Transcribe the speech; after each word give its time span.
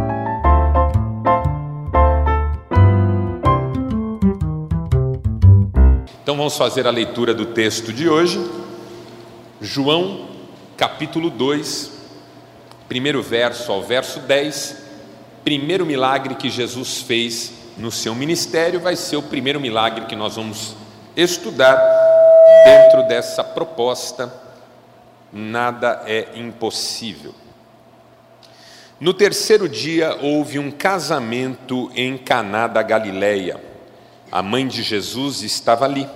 Então 6.23 6.37
vamos 6.37 6.55
fazer 6.55 6.87
a 6.87 6.91
leitura 6.91 7.33
do 7.33 7.47
texto 7.47 7.91
de 7.91 8.07
hoje, 8.07 8.39
João 9.59 10.30
capítulo 10.81 11.29
2, 11.29 11.91
primeiro 12.87 13.21
verso 13.21 13.71
ao 13.71 13.83
verso 13.83 14.19
10. 14.21 14.77
Primeiro 15.43 15.85
milagre 15.85 16.33
que 16.33 16.49
Jesus 16.49 17.03
fez 17.03 17.53
no 17.77 17.91
seu 17.91 18.15
ministério 18.15 18.79
vai 18.79 18.95
ser 18.95 19.15
o 19.15 19.21
primeiro 19.21 19.59
milagre 19.59 20.07
que 20.07 20.15
nós 20.15 20.37
vamos 20.37 20.75
estudar 21.15 21.79
dentro 22.65 23.07
dessa 23.07 23.43
proposta. 23.43 24.33
Nada 25.31 26.01
é 26.07 26.29
impossível. 26.33 27.35
No 28.99 29.13
terceiro 29.13 29.69
dia 29.69 30.17
houve 30.19 30.57
um 30.57 30.71
casamento 30.71 31.91
em 31.93 32.17
Caná 32.17 32.65
da 32.65 32.81
Galileia. 32.81 33.61
A 34.31 34.41
mãe 34.41 34.67
de 34.67 34.81
Jesus 34.81 35.43
estava 35.43 35.85
ali. 35.85 36.09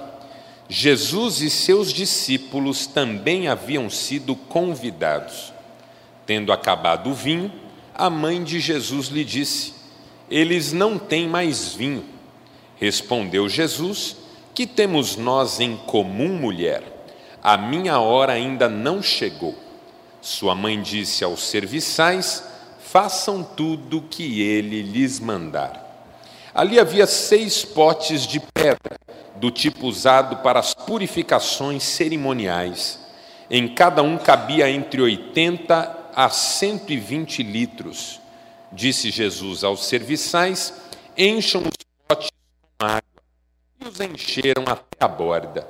Jesus 0.67 1.41
e 1.41 1.49
seus 1.49 1.93
discípulos 1.93 2.87
também 2.87 3.47
haviam 3.47 3.89
sido 3.89 4.35
convidados. 4.35 5.53
Tendo 6.25 6.51
acabado 6.51 7.11
o 7.11 7.13
vinho, 7.13 7.51
a 7.93 8.09
mãe 8.09 8.43
de 8.43 8.59
Jesus 8.59 9.07
lhe 9.07 9.23
disse: 9.23 9.73
Eles 10.29 10.73
não 10.73 10.97
têm 10.97 11.27
mais 11.27 11.73
vinho. 11.73 12.03
Respondeu 12.77 13.47
Jesus: 13.47 14.17
Que 14.53 14.65
temos 14.65 15.15
nós 15.15 15.59
em 15.59 15.77
comum, 15.77 16.29
mulher? 16.29 16.83
A 17.43 17.57
minha 17.57 17.99
hora 17.99 18.33
ainda 18.33 18.67
não 18.67 19.03
chegou. 19.03 19.55
Sua 20.19 20.55
mãe 20.55 20.81
disse 20.81 21.23
aos 21.23 21.43
serviçais: 21.43 22.43
Façam 22.79 23.43
tudo 23.43 23.99
o 23.99 24.01
que 24.01 24.41
ele 24.41 24.81
lhes 24.81 25.19
mandar. 25.19 25.84
Ali 26.55 26.79
havia 26.79 27.05
seis 27.05 27.65
potes 27.65 28.25
de 28.25 28.39
pedra 28.39 28.97
do 29.35 29.51
tipo 29.51 29.87
usado 29.87 30.37
para 30.37 30.57
as 30.57 30.73
purificações 30.73 31.83
cerimoniais. 31.83 32.97
Em 33.51 33.67
cada 33.67 34.01
um 34.01 34.17
cabia 34.17 34.69
entre 34.69 35.01
80 35.01 36.11
a 36.15 36.29
120 36.29 37.43
litros. 37.43 38.21
Disse 38.71 39.11
Jesus 39.11 39.65
aos 39.65 39.85
serviçais: 39.85 40.73
Encham 41.17 41.61
os 41.63 41.75
potes 42.07 42.31
com 42.61 42.85
água. 42.85 43.01
E 43.81 43.85
os 43.85 43.99
encheram 43.99 44.63
até 44.65 44.97
a 44.97 45.09
borda. 45.09 45.67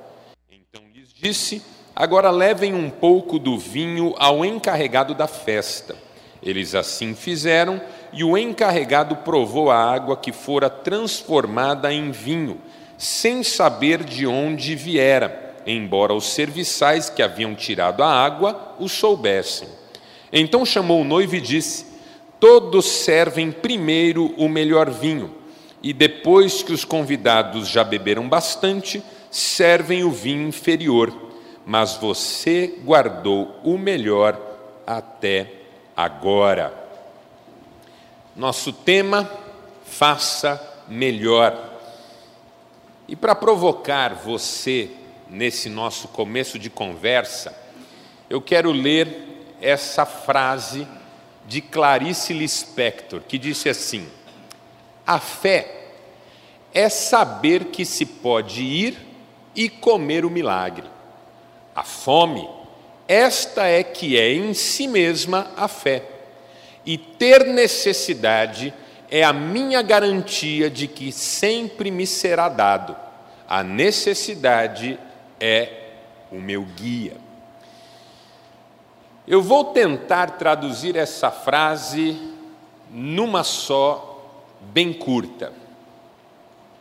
Então 0.51 0.83
lhes 0.93 1.11
disse: 1.11 1.63
Agora 1.95 2.29
levem 2.29 2.75
um 2.75 2.91
pouco 2.91 3.39
do 3.39 3.57
vinho 3.57 4.13
ao 4.19 4.45
encarregado 4.45 5.15
da 5.15 5.25
festa. 5.25 5.95
Eles 6.43 6.75
assim 6.75 7.15
fizeram, 7.15 7.81
e 8.15 8.23
o 8.23 8.37
encarregado 8.37 9.17
provou 9.17 9.69
a 9.69 9.77
água 9.77 10.15
que 10.15 10.31
fora 10.31 10.69
transformada 10.69 11.93
em 11.93 12.11
vinho 12.11 12.61
sem 12.97 13.43
saber 13.43 14.05
de 14.05 14.25
onde 14.25 14.73
viera, 14.73 15.53
embora 15.67 16.13
os 16.13 16.31
serviçais 16.31 17.09
que 17.09 17.21
haviam 17.21 17.53
tirado 17.53 18.01
a 18.01 18.07
água 18.09 18.73
o 18.79 18.87
soubessem. 18.87 19.67
Então 20.31 20.65
chamou 20.65 21.01
o 21.01 21.05
noivo 21.05 21.35
e 21.35 21.41
disse: 21.41 21.85
Todos 22.39 22.85
servem 22.85 23.51
primeiro 23.51 24.33
o 24.37 24.47
melhor 24.47 24.89
vinho, 24.89 25.35
e 25.83 25.91
depois 25.91 26.63
que 26.63 26.71
os 26.71 26.85
convidados 26.85 27.67
já 27.67 27.83
beberam 27.83 28.29
bastante, 28.29 29.03
servem 29.29 30.05
o 30.05 30.09
vinho 30.09 30.47
inferior, 30.47 31.13
mas 31.65 31.95
você 31.95 32.79
guardou 32.85 33.59
o 33.61 33.77
melhor 33.77 34.39
até 34.87 35.51
agora. 35.97 36.84
Nosso 38.35 38.73
tema: 38.73 39.29
faça 39.85 40.61
melhor. 40.87 41.73
E 43.07 43.15
para 43.15 43.35
provocar 43.35 44.13
você 44.15 44.89
nesse 45.29 45.69
nosso 45.69 46.07
começo 46.09 46.59
de 46.59 46.69
conversa, 46.69 47.55
eu 48.29 48.41
quero 48.41 48.71
ler 48.71 49.55
essa 49.61 50.05
frase 50.05 50.87
de 51.47 51.61
Clarice 51.61 52.33
Lispector, 52.33 53.21
que 53.21 53.37
disse 53.37 53.69
assim: 53.69 54.07
A 55.05 55.19
fé 55.19 55.85
é 56.73 56.89
saber 56.89 57.65
que 57.65 57.85
se 57.85 58.05
pode 58.05 58.61
ir 58.63 58.97
e 59.55 59.69
comer 59.69 60.25
o 60.25 60.29
milagre. 60.29 60.87
A 61.73 61.83
fome, 61.83 62.47
esta 63.07 63.65
é 63.67 63.83
que 63.83 64.17
é 64.17 64.33
em 64.33 64.53
si 64.53 64.87
mesma 64.87 65.51
a 65.55 65.67
fé. 65.67 66.14
E 66.85 66.97
ter 66.97 67.45
necessidade 67.45 68.73
é 69.09 69.23
a 69.23 69.33
minha 69.33 69.81
garantia 69.81 70.69
de 70.69 70.87
que 70.87 71.11
sempre 71.11 71.89
me 71.89 72.05
será 72.05 72.49
dado. 72.49 72.95
A 73.47 73.63
necessidade 73.63 74.99
é 75.39 75.91
o 76.31 76.35
meu 76.35 76.63
guia. 76.63 77.17
Eu 79.27 79.41
vou 79.41 79.65
tentar 79.65 80.31
traduzir 80.31 80.95
essa 80.95 81.31
frase 81.31 82.33
numa 82.91 83.43
só, 83.43 84.21
bem 84.61 84.93
curta. 84.93 85.51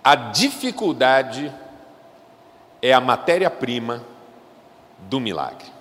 A 0.02 0.14
dificuldade 0.14 1.52
é 2.82 2.92
a 2.92 3.00
matéria-prima 3.00 4.04
do 4.98 5.18
milagre. 5.18 5.73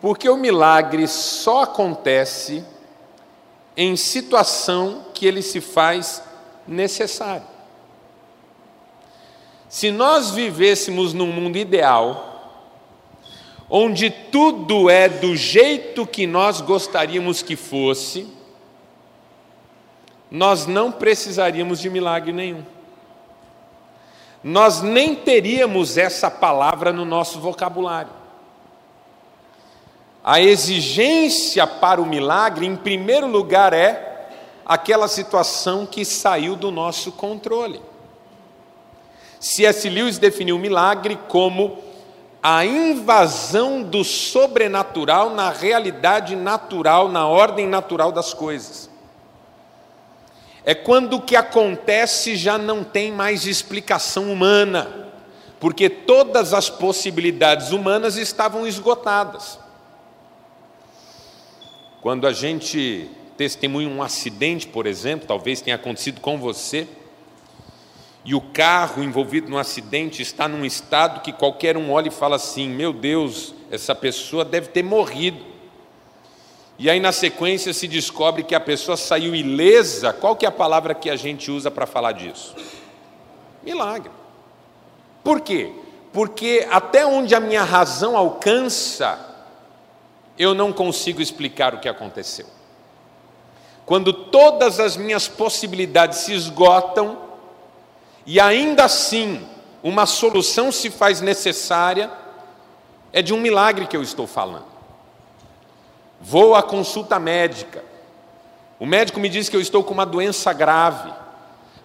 Porque 0.00 0.28
o 0.28 0.36
milagre 0.36 1.06
só 1.08 1.62
acontece 1.62 2.64
em 3.76 3.96
situação 3.96 5.06
que 5.12 5.26
ele 5.26 5.42
se 5.42 5.60
faz 5.60 6.22
necessário. 6.66 7.46
Se 9.68 9.90
nós 9.90 10.30
vivêssemos 10.30 11.12
num 11.12 11.26
mundo 11.26 11.58
ideal, 11.58 12.62
onde 13.68 14.10
tudo 14.10 14.88
é 14.88 15.08
do 15.08 15.36
jeito 15.36 16.06
que 16.06 16.26
nós 16.26 16.60
gostaríamos 16.60 17.42
que 17.42 17.56
fosse, 17.56 18.28
nós 20.30 20.66
não 20.66 20.90
precisaríamos 20.90 21.80
de 21.80 21.90
milagre 21.90 22.32
nenhum. 22.32 22.64
Nós 24.42 24.80
nem 24.80 25.14
teríamos 25.14 25.98
essa 25.98 26.30
palavra 26.30 26.92
no 26.92 27.04
nosso 27.04 27.40
vocabulário. 27.40 28.12
A 30.28 30.40
exigência 30.40 31.64
para 31.68 32.02
o 32.02 32.04
milagre, 32.04 32.66
em 32.66 32.74
primeiro 32.74 33.28
lugar, 33.28 33.72
é 33.72 34.26
aquela 34.64 35.06
situação 35.06 35.86
que 35.86 36.04
saiu 36.04 36.56
do 36.56 36.72
nosso 36.72 37.12
controle. 37.12 37.80
C.S. 39.38 39.88
Lewis 39.88 40.18
definiu 40.18 40.56
o 40.56 40.58
milagre 40.58 41.16
como 41.28 41.78
a 42.42 42.66
invasão 42.66 43.84
do 43.84 44.02
sobrenatural 44.02 45.30
na 45.30 45.50
realidade 45.50 46.34
natural, 46.34 47.08
na 47.08 47.28
ordem 47.28 47.68
natural 47.68 48.10
das 48.10 48.34
coisas. 48.34 48.90
É 50.64 50.74
quando 50.74 51.18
o 51.18 51.22
que 51.22 51.36
acontece 51.36 52.34
já 52.34 52.58
não 52.58 52.82
tem 52.82 53.12
mais 53.12 53.46
explicação 53.46 54.32
humana, 54.32 55.06
porque 55.60 55.88
todas 55.88 56.52
as 56.52 56.68
possibilidades 56.68 57.70
humanas 57.70 58.16
estavam 58.16 58.66
esgotadas. 58.66 59.64
Quando 62.06 62.28
a 62.28 62.32
gente 62.32 63.10
testemunha 63.36 63.88
um 63.88 64.00
acidente, 64.00 64.68
por 64.68 64.86
exemplo, 64.86 65.26
talvez 65.26 65.60
tenha 65.60 65.74
acontecido 65.74 66.20
com 66.20 66.38
você, 66.38 66.86
e 68.24 68.32
o 68.32 68.40
carro 68.40 69.02
envolvido 69.02 69.50
no 69.50 69.58
acidente 69.58 70.22
está 70.22 70.46
num 70.46 70.64
estado 70.64 71.20
que 71.20 71.32
qualquer 71.32 71.76
um 71.76 71.90
olha 71.90 72.06
e 72.06 72.12
fala 72.12 72.36
assim: 72.36 72.68
meu 72.68 72.92
Deus, 72.92 73.56
essa 73.72 73.92
pessoa 73.92 74.44
deve 74.44 74.68
ter 74.68 74.84
morrido. 74.84 75.44
E 76.78 76.88
aí 76.88 77.00
na 77.00 77.10
sequência 77.10 77.74
se 77.74 77.88
descobre 77.88 78.44
que 78.44 78.54
a 78.54 78.60
pessoa 78.60 78.96
saiu 78.96 79.34
ilesa. 79.34 80.12
Qual 80.12 80.36
que 80.36 80.46
é 80.46 80.48
a 80.48 80.52
palavra 80.52 80.94
que 80.94 81.10
a 81.10 81.16
gente 81.16 81.50
usa 81.50 81.72
para 81.72 81.86
falar 81.86 82.12
disso? 82.12 82.54
Milagre. 83.64 84.12
Por 85.24 85.40
quê? 85.40 85.72
Porque 86.12 86.68
até 86.70 87.04
onde 87.04 87.34
a 87.34 87.40
minha 87.40 87.64
razão 87.64 88.16
alcança, 88.16 89.25
eu 90.38 90.54
não 90.54 90.72
consigo 90.72 91.20
explicar 91.20 91.74
o 91.74 91.80
que 91.80 91.88
aconteceu. 91.88 92.46
Quando 93.84 94.12
todas 94.12 94.80
as 94.80 94.96
minhas 94.96 95.28
possibilidades 95.28 96.18
se 96.20 96.32
esgotam 96.32 97.18
e 98.24 98.40
ainda 98.40 98.84
assim 98.84 99.46
uma 99.82 100.06
solução 100.06 100.72
se 100.72 100.90
faz 100.90 101.20
necessária, 101.20 102.10
É 103.12 103.22
de 103.22 103.32
um 103.32 103.40
milagre 103.40 103.86
que 103.86 103.96
eu 103.96 104.02
estou 104.02 104.26
falando. 104.26 104.66
Vou 106.20 106.54
à 106.54 106.62
consulta 106.62 107.18
médica. 107.18 107.82
O 108.78 108.84
médico 108.84 109.18
me 109.18 109.30
diz 109.30 109.48
que 109.48 109.56
eu 109.56 109.60
estou 109.60 109.82
com 109.82 109.94
uma 109.94 110.04
doença 110.04 110.52
grave, 110.52 111.10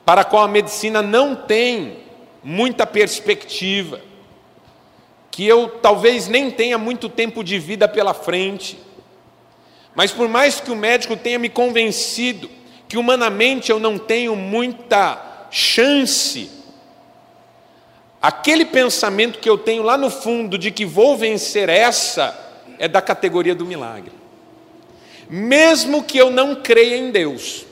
para 0.04 0.22
a 0.22 0.26
qual 0.26 0.44
a 0.44 0.48
medicina 0.48 1.02
não 1.02 1.34
tem 1.34 2.04
muita 2.44 2.86
perspectiva, 2.86 4.02
que 5.32 5.48
eu 5.48 5.70
talvez 5.82 6.28
nem 6.28 6.52
tenha 6.52 6.78
muito 6.78 7.08
tempo 7.08 7.42
de 7.44 7.58
vida 7.58 7.88
pela 7.88 8.14
frente. 8.14 8.78
Mas 9.96 10.12
por 10.12 10.28
mais 10.28 10.60
que 10.60 10.70
o 10.70 10.76
médico 10.76 11.16
tenha 11.16 11.40
me 11.40 11.50
convencido 11.50 12.50
que 12.88 12.98
humanamente 12.98 13.72
eu 13.72 13.80
não 13.80 13.98
tenho 13.98 14.36
muita 14.36 15.48
chance, 15.50 16.52
aquele 18.22 18.66
pensamento 18.66 19.40
que 19.40 19.50
eu 19.50 19.58
tenho 19.58 19.82
lá 19.82 19.98
no 19.98 20.10
fundo 20.10 20.58
de 20.58 20.72
que 20.72 20.86
vou 20.86 21.16
vencer 21.16 21.70
essa 21.70 22.38
é 22.78 22.88
da 22.88 23.02
categoria 23.02 23.56
do 23.56 23.66
milagre. 23.66 24.12
Mesmo 25.30 26.04
que 26.04 26.18
eu 26.18 26.30
não 26.30 26.56
creia 26.56 26.98
em 26.98 27.12
Deus, 27.12 27.66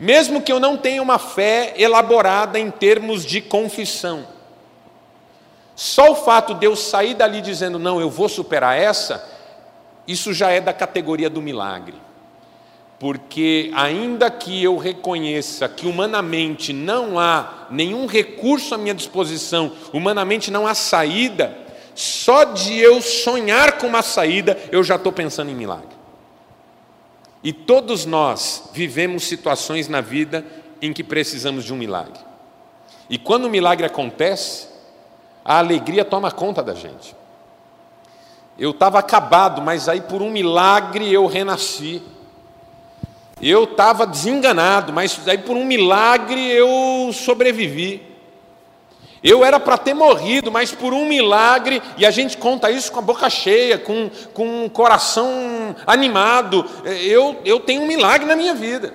mesmo 0.00 0.40
que 0.40 0.50
eu 0.50 0.58
não 0.58 0.76
tenha 0.76 1.02
uma 1.02 1.18
fé 1.18 1.74
elaborada 1.76 2.58
em 2.58 2.70
termos 2.70 3.26
de 3.26 3.42
confissão, 3.42 4.26
só 5.78 6.10
o 6.10 6.16
fato 6.16 6.54
de 6.54 6.66
eu 6.66 6.74
sair 6.74 7.14
dali 7.14 7.40
dizendo, 7.40 7.78
não, 7.78 8.00
eu 8.00 8.10
vou 8.10 8.28
superar 8.28 8.76
essa, 8.76 9.24
isso 10.08 10.34
já 10.34 10.50
é 10.50 10.60
da 10.60 10.72
categoria 10.72 11.30
do 11.30 11.40
milagre. 11.40 11.94
Porque, 12.98 13.70
ainda 13.72 14.28
que 14.28 14.60
eu 14.60 14.76
reconheça 14.76 15.68
que 15.68 15.86
humanamente 15.86 16.72
não 16.72 17.16
há 17.16 17.68
nenhum 17.70 18.06
recurso 18.06 18.74
à 18.74 18.76
minha 18.76 18.92
disposição, 18.92 19.70
humanamente 19.92 20.50
não 20.50 20.66
há 20.66 20.74
saída, 20.74 21.56
só 21.94 22.42
de 22.42 22.76
eu 22.76 23.00
sonhar 23.00 23.78
com 23.78 23.86
uma 23.86 24.02
saída, 24.02 24.58
eu 24.72 24.82
já 24.82 24.96
estou 24.96 25.12
pensando 25.12 25.52
em 25.52 25.54
milagre. 25.54 25.96
E 27.40 27.52
todos 27.52 28.04
nós 28.04 28.68
vivemos 28.72 29.22
situações 29.28 29.86
na 29.86 30.00
vida 30.00 30.44
em 30.82 30.92
que 30.92 31.04
precisamos 31.04 31.64
de 31.64 31.72
um 31.72 31.76
milagre. 31.76 32.18
E 33.08 33.16
quando 33.16 33.44
o 33.44 33.50
milagre 33.50 33.86
acontece, 33.86 34.67
a 35.44 35.58
alegria 35.58 36.04
toma 36.04 36.30
conta 36.30 36.62
da 36.62 36.74
gente. 36.74 37.16
Eu 38.58 38.70
estava 38.70 38.98
acabado, 38.98 39.62
mas 39.62 39.88
aí 39.88 40.00
por 40.00 40.20
um 40.20 40.30
milagre 40.30 41.12
eu 41.12 41.26
renasci. 41.26 42.02
Eu 43.40 43.64
estava 43.64 44.04
desenganado, 44.04 44.92
mas 44.92 45.26
aí 45.28 45.38
por 45.38 45.56
um 45.56 45.64
milagre 45.64 46.40
eu 46.50 47.12
sobrevivi. 47.12 48.02
Eu 49.22 49.44
era 49.44 49.58
para 49.58 49.76
ter 49.76 49.94
morrido, 49.94 50.50
mas 50.50 50.72
por 50.72 50.92
um 50.92 51.04
milagre, 51.04 51.82
e 51.96 52.06
a 52.06 52.10
gente 52.10 52.36
conta 52.36 52.70
isso 52.70 52.90
com 52.92 53.00
a 53.00 53.02
boca 53.02 53.28
cheia, 53.28 53.76
com, 53.76 54.10
com 54.32 54.64
um 54.64 54.68
coração 54.68 55.74
animado. 55.86 56.64
Eu, 56.84 57.40
eu 57.44 57.60
tenho 57.60 57.82
um 57.82 57.86
milagre 57.86 58.26
na 58.26 58.36
minha 58.36 58.54
vida. 58.54 58.94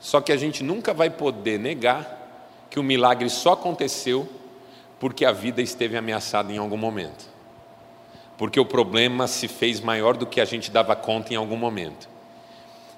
Só 0.00 0.20
que 0.20 0.32
a 0.32 0.36
gente 0.36 0.62
nunca 0.62 0.92
vai 0.94 1.10
poder 1.10 1.58
negar 1.58 2.16
que 2.70 2.78
o 2.78 2.82
milagre 2.82 3.28
só 3.30 3.52
aconteceu 3.52 4.28
porque 4.98 5.24
a 5.24 5.32
vida 5.32 5.62
esteve 5.62 5.96
ameaçada 5.96 6.52
em 6.52 6.58
algum 6.58 6.76
momento. 6.76 7.26
Porque 8.36 8.58
o 8.58 8.64
problema 8.64 9.26
se 9.26 9.48
fez 9.48 9.80
maior 9.80 10.16
do 10.16 10.26
que 10.26 10.40
a 10.40 10.44
gente 10.44 10.70
dava 10.70 10.94
conta 10.94 11.32
em 11.32 11.36
algum 11.36 11.56
momento. 11.56 12.08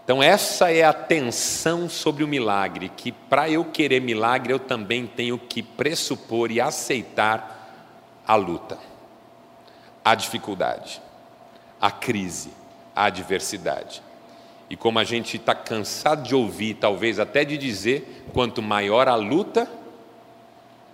Então, 0.04 0.22
essa 0.22 0.72
é 0.72 0.82
a 0.82 0.92
tensão 0.92 1.88
sobre 1.88 2.24
o 2.24 2.28
milagre, 2.28 2.90
que 2.96 3.12
para 3.12 3.48
eu 3.48 3.64
querer 3.64 4.00
milagre, 4.00 4.52
eu 4.52 4.58
também 4.58 5.06
tenho 5.06 5.38
que 5.38 5.62
pressupor 5.62 6.50
e 6.50 6.60
aceitar 6.60 7.60
a 8.26 8.34
luta, 8.34 8.78
a 10.04 10.14
dificuldade, 10.14 11.00
a 11.80 11.90
crise, 11.90 12.50
a 12.94 13.04
adversidade. 13.04 14.02
E 14.68 14.76
como 14.76 14.98
a 14.98 15.04
gente 15.04 15.36
está 15.36 15.54
cansado 15.54 16.24
de 16.24 16.34
ouvir, 16.34 16.74
talvez 16.74 17.20
até 17.20 17.44
de 17.44 17.56
dizer, 17.56 18.24
quanto 18.32 18.60
maior 18.60 19.08
a 19.08 19.14
luta, 19.14 19.70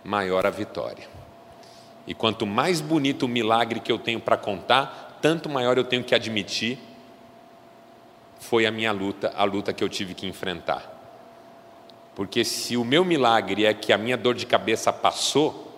maior 0.06 0.46
a 0.46 0.50
vitória. 0.50 1.08
E 2.06 2.14
quanto 2.14 2.46
mais 2.46 2.80
bonito 2.80 3.26
o 3.26 3.28
milagre 3.28 3.80
que 3.80 3.90
eu 3.90 3.98
tenho 3.98 4.20
para 4.20 4.36
contar, 4.36 5.18
tanto 5.20 5.48
maior 5.48 5.76
eu 5.76 5.84
tenho 5.84 6.04
que 6.04 6.14
admitir 6.14 6.78
foi 8.38 8.64
a 8.64 8.70
minha 8.70 8.92
luta, 8.92 9.32
a 9.36 9.42
luta 9.44 9.72
que 9.72 9.82
eu 9.82 9.88
tive 9.88 10.14
que 10.14 10.26
enfrentar. 10.26 10.92
Porque 12.14 12.44
se 12.44 12.76
o 12.76 12.84
meu 12.84 13.04
milagre 13.04 13.66
é 13.66 13.74
que 13.74 13.92
a 13.92 13.98
minha 13.98 14.16
dor 14.16 14.34
de 14.34 14.46
cabeça 14.46 14.92
passou, 14.92 15.72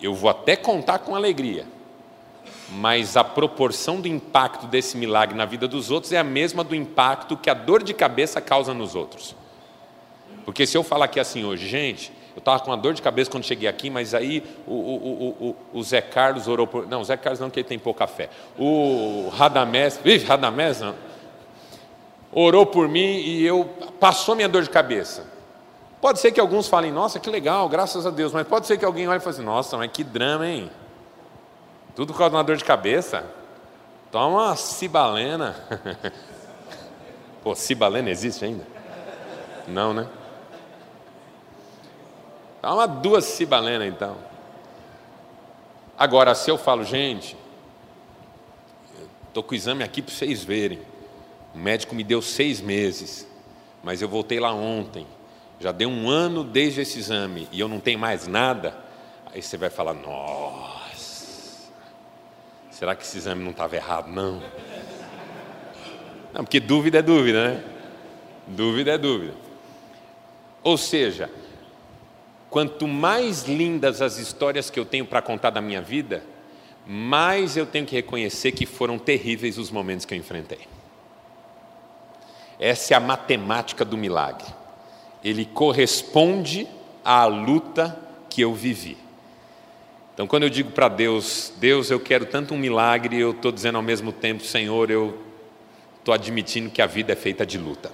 eu 0.00 0.14
vou 0.14 0.30
até 0.30 0.56
contar 0.56 1.00
com 1.00 1.14
alegria, 1.14 1.66
mas 2.70 3.16
a 3.16 3.22
proporção 3.22 4.00
do 4.00 4.08
impacto 4.08 4.66
desse 4.66 4.96
milagre 4.96 5.36
na 5.36 5.44
vida 5.44 5.68
dos 5.68 5.90
outros 5.90 6.12
é 6.12 6.18
a 6.18 6.24
mesma 6.24 6.64
do 6.64 6.74
impacto 6.74 7.36
que 7.36 7.50
a 7.50 7.54
dor 7.54 7.82
de 7.82 7.92
cabeça 7.92 8.40
causa 8.40 8.72
nos 8.72 8.94
outros. 8.94 9.36
Porque 10.44 10.66
se 10.66 10.76
eu 10.76 10.82
falar 10.82 11.06
aqui 11.06 11.20
assim 11.20 11.44
hoje, 11.44 11.68
gente, 11.68 12.12
eu 12.34 12.38
estava 12.38 12.60
com 12.60 12.70
uma 12.70 12.76
dor 12.76 12.94
de 12.94 13.02
cabeça 13.02 13.30
quando 13.30 13.44
cheguei 13.44 13.68
aqui, 13.68 13.90
mas 13.90 14.14
aí 14.14 14.42
o, 14.66 14.72
o, 14.72 15.56
o, 15.72 15.78
o, 15.78 15.82
Zé 15.82 16.00
Carlos 16.00 16.48
orou 16.48 16.66
por. 16.66 16.86
Não, 16.86 17.00
o 17.00 17.04
Zé 17.04 17.16
Carlos 17.16 17.40
não, 17.40 17.50
que 17.50 17.60
ele 17.60 17.68
tem 17.68 17.78
pouca 17.78 18.06
fé. 18.06 18.30
O 18.58 19.30
Radamés, 19.36 20.00
vixe, 20.02 20.24
Radamés 20.24 20.80
não. 20.80 20.94
Orou 22.32 22.64
por 22.64 22.88
mim 22.88 23.18
e 23.18 23.44
eu 23.44 23.68
passou 23.98 24.36
minha 24.36 24.48
dor 24.48 24.62
de 24.62 24.70
cabeça. 24.70 25.26
Pode 26.00 26.20
ser 26.20 26.32
que 26.32 26.40
alguns 26.40 26.68
falem, 26.68 26.90
nossa, 26.90 27.18
que 27.18 27.28
legal, 27.28 27.68
graças 27.68 28.06
a 28.06 28.10
Deus, 28.10 28.32
mas 28.32 28.46
pode 28.46 28.66
ser 28.66 28.78
que 28.78 28.84
alguém 28.84 29.06
olhe 29.06 29.18
e 29.18 29.20
fale 29.20 29.36
assim, 29.36 29.44
nossa, 29.44 29.76
mas 29.76 29.90
que 29.92 30.02
drama, 30.02 30.46
hein? 30.46 30.70
Tudo 31.94 32.12
por 32.12 32.18
causa 32.18 32.30
de 32.30 32.36
uma 32.36 32.44
dor 32.44 32.56
de 32.56 32.64
cabeça? 32.64 33.24
Toma 34.10 34.44
uma 34.44 34.56
cibalena. 34.56 35.56
Pô, 37.42 37.54
cibalena 37.54 38.08
existe 38.08 38.44
ainda? 38.44 38.66
Não, 39.68 39.92
né? 39.92 40.06
Dá 42.60 42.74
uma 42.74 42.86
duas 42.86 43.24
cibalena 43.24 43.86
então. 43.86 44.16
Agora, 45.98 46.34
se 46.34 46.50
eu 46.50 46.58
falo, 46.58 46.84
gente, 46.84 47.36
estou 49.28 49.42
com 49.42 49.52
o 49.52 49.54
exame 49.54 49.82
aqui 49.82 50.02
para 50.02 50.14
vocês 50.14 50.44
verem. 50.44 50.80
O 51.54 51.58
médico 51.58 51.94
me 51.94 52.04
deu 52.04 52.22
seis 52.22 52.60
meses, 52.60 53.26
mas 53.82 54.00
eu 54.02 54.08
voltei 54.08 54.38
lá 54.38 54.52
ontem. 54.52 55.06
Já 55.58 55.72
deu 55.72 55.88
um 55.88 56.08
ano 56.08 56.42
desde 56.42 56.80
esse 56.80 56.98
exame 56.98 57.48
e 57.52 57.60
eu 57.60 57.68
não 57.68 57.80
tenho 57.80 57.98
mais 57.98 58.26
nada. 58.26 58.76
Aí 59.32 59.42
você 59.42 59.56
vai 59.56 59.70
falar, 59.70 59.94
nossa, 59.94 61.70
será 62.70 62.94
que 62.94 63.02
esse 63.02 63.18
exame 63.18 63.42
não 63.44 63.50
estava 63.50 63.76
errado? 63.76 64.08
Não. 64.08 64.42
Não, 66.32 66.44
porque 66.44 66.60
dúvida 66.60 66.98
é 66.98 67.02
dúvida, 67.02 67.48
né? 67.48 67.64
Dúvida 68.46 68.92
é 68.92 68.98
dúvida. 68.98 69.34
Ou 70.62 70.76
seja, 70.76 71.30
Quanto 72.50 72.88
mais 72.88 73.44
lindas 73.44 74.02
as 74.02 74.18
histórias 74.18 74.68
que 74.68 74.78
eu 74.78 74.84
tenho 74.84 75.06
para 75.06 75.22
contar 75.22 75.50
da 75.50 75.60
minha 75.60 75.80
vida, 75.80 76.24
mais 76.84 77.56
eu 77.56 77.64
tenho 77.64 77.86
que 77.86 77.94
reconhecer 77.94 78.50
que 78.50 78.66
foram 78.66 78.98
terríveis 78.98 79.56
os 79.56 79.70
momentos 79.70 80.04
que 80.04 80.12
eu 80.12 80.18
enfrentei. 80.18 80.66
Essa 82.58 82.94
é 82.94 82.96
a 82.96 83.00
matemática 83.00 83.84
do 83.84 83.96
milagre. 83.96 84.48
Ele 85.22 85.44
corresponde 85.44 86.66
à 87.04 87.24
luta 87.24 87.96
que 88.28 88.40
eu 88.42 88.52
vivi. 88.52 88.98
Então, 90.12 90.26
quando 90.26 90.42
eu 90.42 90.50
digo 90.50 90.72
para 90.72 90.88
Deus, 90.88 91.52
Deus, 91.58 91.90
eu 91.90 92.00
quero 92.00 92.26
tanto 92.26 92.52
um 92.52 92.58
milagre, 92.58 93.18
eu 93.18 93.30
estou 93.30 93.52
dizendo 93.52 93.76
ao 93.76 93.82
mesmo 93.82 94.12
tempo, 94.12 94.42
Senhor, 94.42 94.90
eu 94.90 95.18
estou 95.98 96.12
admitindo 96.12 96.68
que 96.68 96.82
a 96.82 96.86
vida 96.86 97.12
é 97.12 97.16
feita 97.16 97.46
de 97.46 97.56
luta. 97.56 97.92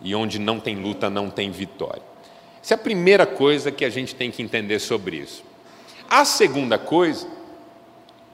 E 0.00 0.14
onde 0.14 0.38
não 0.38 0.60
tem 0.60 0.76
luta, 0.76 1.10
não 1.10 1.28
tem 1.28 1.50
vitória. 1.50 2.09
Essa 2.62 2.74
é 2.74 2.76
a 2.76 2.78
primeira 2.78 3.26
coisa 3.26 3.70
que 3.70 3.84
a 3.84 3.90
gente 3.90 4.14
tem 4.14 4.30
que 4.30 4.42
entender 4.42 4.78
sobre 4.78 5.16
isso. 5.16 5.42
A 6.08 6.24
segunda 6.24 6.78
coisa 6.78 7.26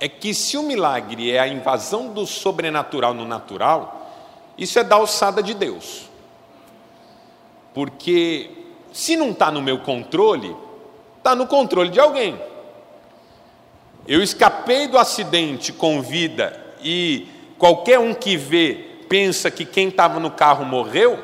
é 0.01 0.09
que 0.09 0.35
se 0.35 0.57
o 0.57 0.63
milagre 0.63 1.31
é 1.31 1.39
a 1.39 1.49
invasão 1.49 2.09
do 2.09 2.27
sobrenatural 2.27 3.15
no 3.15 3.27
natural, 3.27 4.13
isso 4.59 4.79
é 4.79 4.85
da 4.85 4.97
alçada 4.97 5.43
de 5.43 5.55
Deus. 5.55 6.09
Porque 7.73 8.51
se 8.93 9.17
não 9.17 9.31
está 9.31 9.51
no 9.51 9.61
meu 9.61 9.79
controle, 9.79 10.57
está 11.19 11.35
no 11.35 11.47
controle 11.47 11.91
de 11.91 12.01
alguém. 12.01 12.41
Eu 14.09 14.23
escapei 14.23 14.87
do 14.87 14.97
acidente 14.99 15.73
com 15.73 16.01
vida 16.01 16.75
e 16.83 17.29
qualquer 17.59 17.99
um 17.99 18.15
que 18.15 18.37
vê 18.37 18.87
pensa 19.09 19.51
que 19.51 19.65
quem 19.65 19.89
estava 19.89 20.19
no 20.19 20.31
carro 20.31 20.65
morreu, 20.65 21.23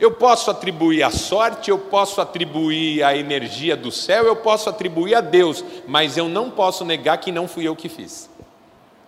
eu 0.00 0.10
posso 0.10 0.50
atribuir 0.50 1.02
a 1.02 1.10
sorte, 1.10 1.70
eu 1.70 1.78
posso 1.78 2.22
atribuir 2.22 3.04
a 3.04 3.14
energia 3.14 3.76
do 3.76 3.92
céu, 3.92 4.24
eu 4.24 4.34
posso 4.34 4.70
atribuir 4.70 5.14
a 5.14 5.20
Deus, 5.20 5.62
mas 5.86 6.16
eu 6.16 6.26
não 6.26 6.50
posso 6.50 6.86
negar 6.86 7.18
que 7.18 7.30
não 7.30 7.46
fui 7.46 7.68
eu 7.68 7.76
que 7.76 7.90
fiz. 7.90 8.30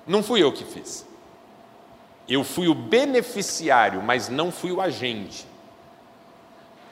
Não 0.07 0.23
fui 0.23 0.43
eu 0.43 0.53
que 0.53 0.67
fiz. 0.67 1.07
Eu 2.29 2.45
fui 2.45 2.69
o 2.69 2.75
beneficiário, 2.75 4.03
mas 4.03 4.29
não 4.29 4.53
fui 4.53 4.71
o 4.71 4.83
agente. 4.83 5.47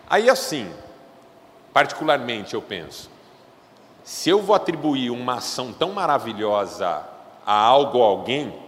Aí 0.08 0.30
assim, 0.30 0.72
particularmente 1.70 2.54
eu 2.54 2.62
penso, 2.62 3.10
Se 4.02 4.30
eu 4.30 4.40
vou 4.40 4.56
atribuir 4.56 5.10
uma 5.10 5.34
ação 5.34 5.74
tão 5.74 5.92
maravilhosa 5.92 7.06
a 7.44 7.52
algo 7.52 7.98
ou 7.98 8.04
alguém, 8.04 8.58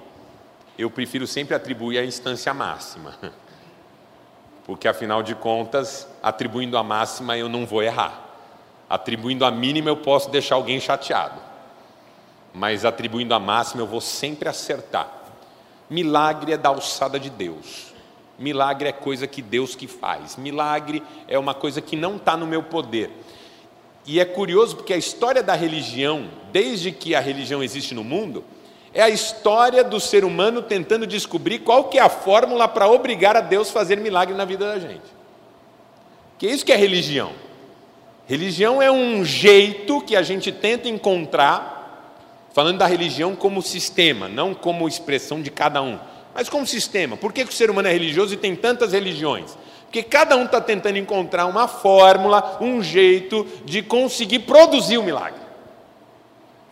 eu 0.77 0.91
prefiro 0.91 1.27
sempre 1.27 1.55
atribuir 1.55 1.97
a 1.99 2.05
instância 2.05 2.53
máxima. 2.53 3.19
Porque 4.65 4.87
afinal 4.87 5.23
de 5.23 5.35
contas, 5.35 6.09
atribuindo 6.23 6.77
a 6.77 6.83
máxima 6.83 7.37
eu 7.37 7.49
não 7.49 7.67
vou 7.67 7.83
errar. 7.83 8.21
Atribuindo 8.89 9.45
a 9.45 9.51
mínima 9.51 9.89
eu 9.89 9.97
posso 9.97 10.31
deixar 10.31 10.55
alguém 10.55 10.79
chateado. 10.79 11.41
Mas 12.55 12.85
atribuindo 12.85 13.35
a 13.35 13.41
máxima 13.41 13.83
eu 13.83 13.87
vou 13.87 14.01
sempre 14.01 14.49
acertar. 14.49 15.11
Milagre 15.89 16.53
é 16.53 16.57
da 16.57 16.69
alçada 16.69 17.19
de 17.19 17.29
Deus. 17.29 17.93
Milagre 18.39 18.89
é 18.89 18.93
coisa 18.93 19.27
que 19.27 19.43
Deus 19.43 19.75
que 19.75 19.87
faz. 19.87 20.37
Milagre 20.37 21.03
é 21.29 21.39
uma 21.39 21.55
coisa 21.55 21.81
que 21.81 21.97
não 21.97 22.17
está 22.17 22.37
no 22.37 22.47
meu 22.47 22.63
poder. 22.63 23.11
E 24.07 24.19
é 24.19 24.25
curioso 24.25 24.77
porque 24.77 24.93
a 24.93 24.97
história 24.97 25.43
da 25.43 25.55
religião, 25.55 26.29
desde 26.51 26.91
que 26.91 27.15
a 27.15 27.21
religião 27.21 27.63
existe 27.63 27.95
no 27.95 28.03
mundo, 28.03 28.45
é 28.95 29.03
a 29.03 29.09
história 29.09 29.83
do 29.83 29.99
ser 29.99 30.25
humano 30.25 30.61
tentando 30.61 31.07
descobrir 31.07 31.61
qual 31.61 31.85
que 31.85 31.99
é 31.99 32.03
a 32.03 32.09
fórmula 32.09 32.69
para 32.69 32.89
obrigar 32.89 33.37
a 33.37 33.41
Deus 33.41 33.71
a 33.71 33.73
fazer 33.73 33.97
milagre 33.97 34.35
na 34.35 34.45
vida 34.45 34.67
da 34.67 34.79
gente. 34.79 35.23
Que 36.39 36.47
é 36.47 36.51
isso 36.51 36.65
que 36.65 36.73
é 36.73 36.77
religião. 36.77 37.33
Religião 38.27 38.83
é 38.83 38.91
um 38.91 39.25
jeito 39.25 40.01
que 40.03 40.15
a 40.15 40.23
gente 40.23 40.53
tenta 40.53 40.89
encontrar, 40.89 42.19
falando 42.53 42.79
da 42.79 42.87
religião 42.87 43.35
como 43.35 43.63
sistema, 43.63 44.29
não 44.29 44.55
como 44.55 44.87
expressão 44.87 45.41
de 45.41 45.51
cada 45.51 45.81
um, 45.83 45.99
mas 46.35 46.49
como 46.49 46.67
sistema. 46.67 47.17
Por 47.17 47.33
que, 47.33 47.45
que 47.45 47.51
o 47.51 47.55
ser 47.55 47.71
humano 47.71 47.89
é 47.89 47.93
religioso 47.93 48.35
e 48.35 48.37
tem 48.37 48.55
tantas 48.55 48.93
religiões? 48.93 49.57
Porque 49.85 50.03
cada 50.03 50.37
um 50.37 50.45
está 50.45 50.61
tentando 50.61 50.99
encontrar 50.99 51.47
uma 51.47 51.69
fórmula, 51.69 52.59
um 52.61 52.83
jeito 52.83 53.47
de 53.65 53.83
conseguir 53.83 54.41
produzir 54.41 54.99
o 54.99 55.03
milagre, 55.03 55.41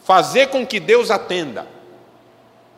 fazer 0.03 0.49
com 0.49 0.67
que 0.67 0.81
Deus 0.81 1.11
atenda. 1.11 1.80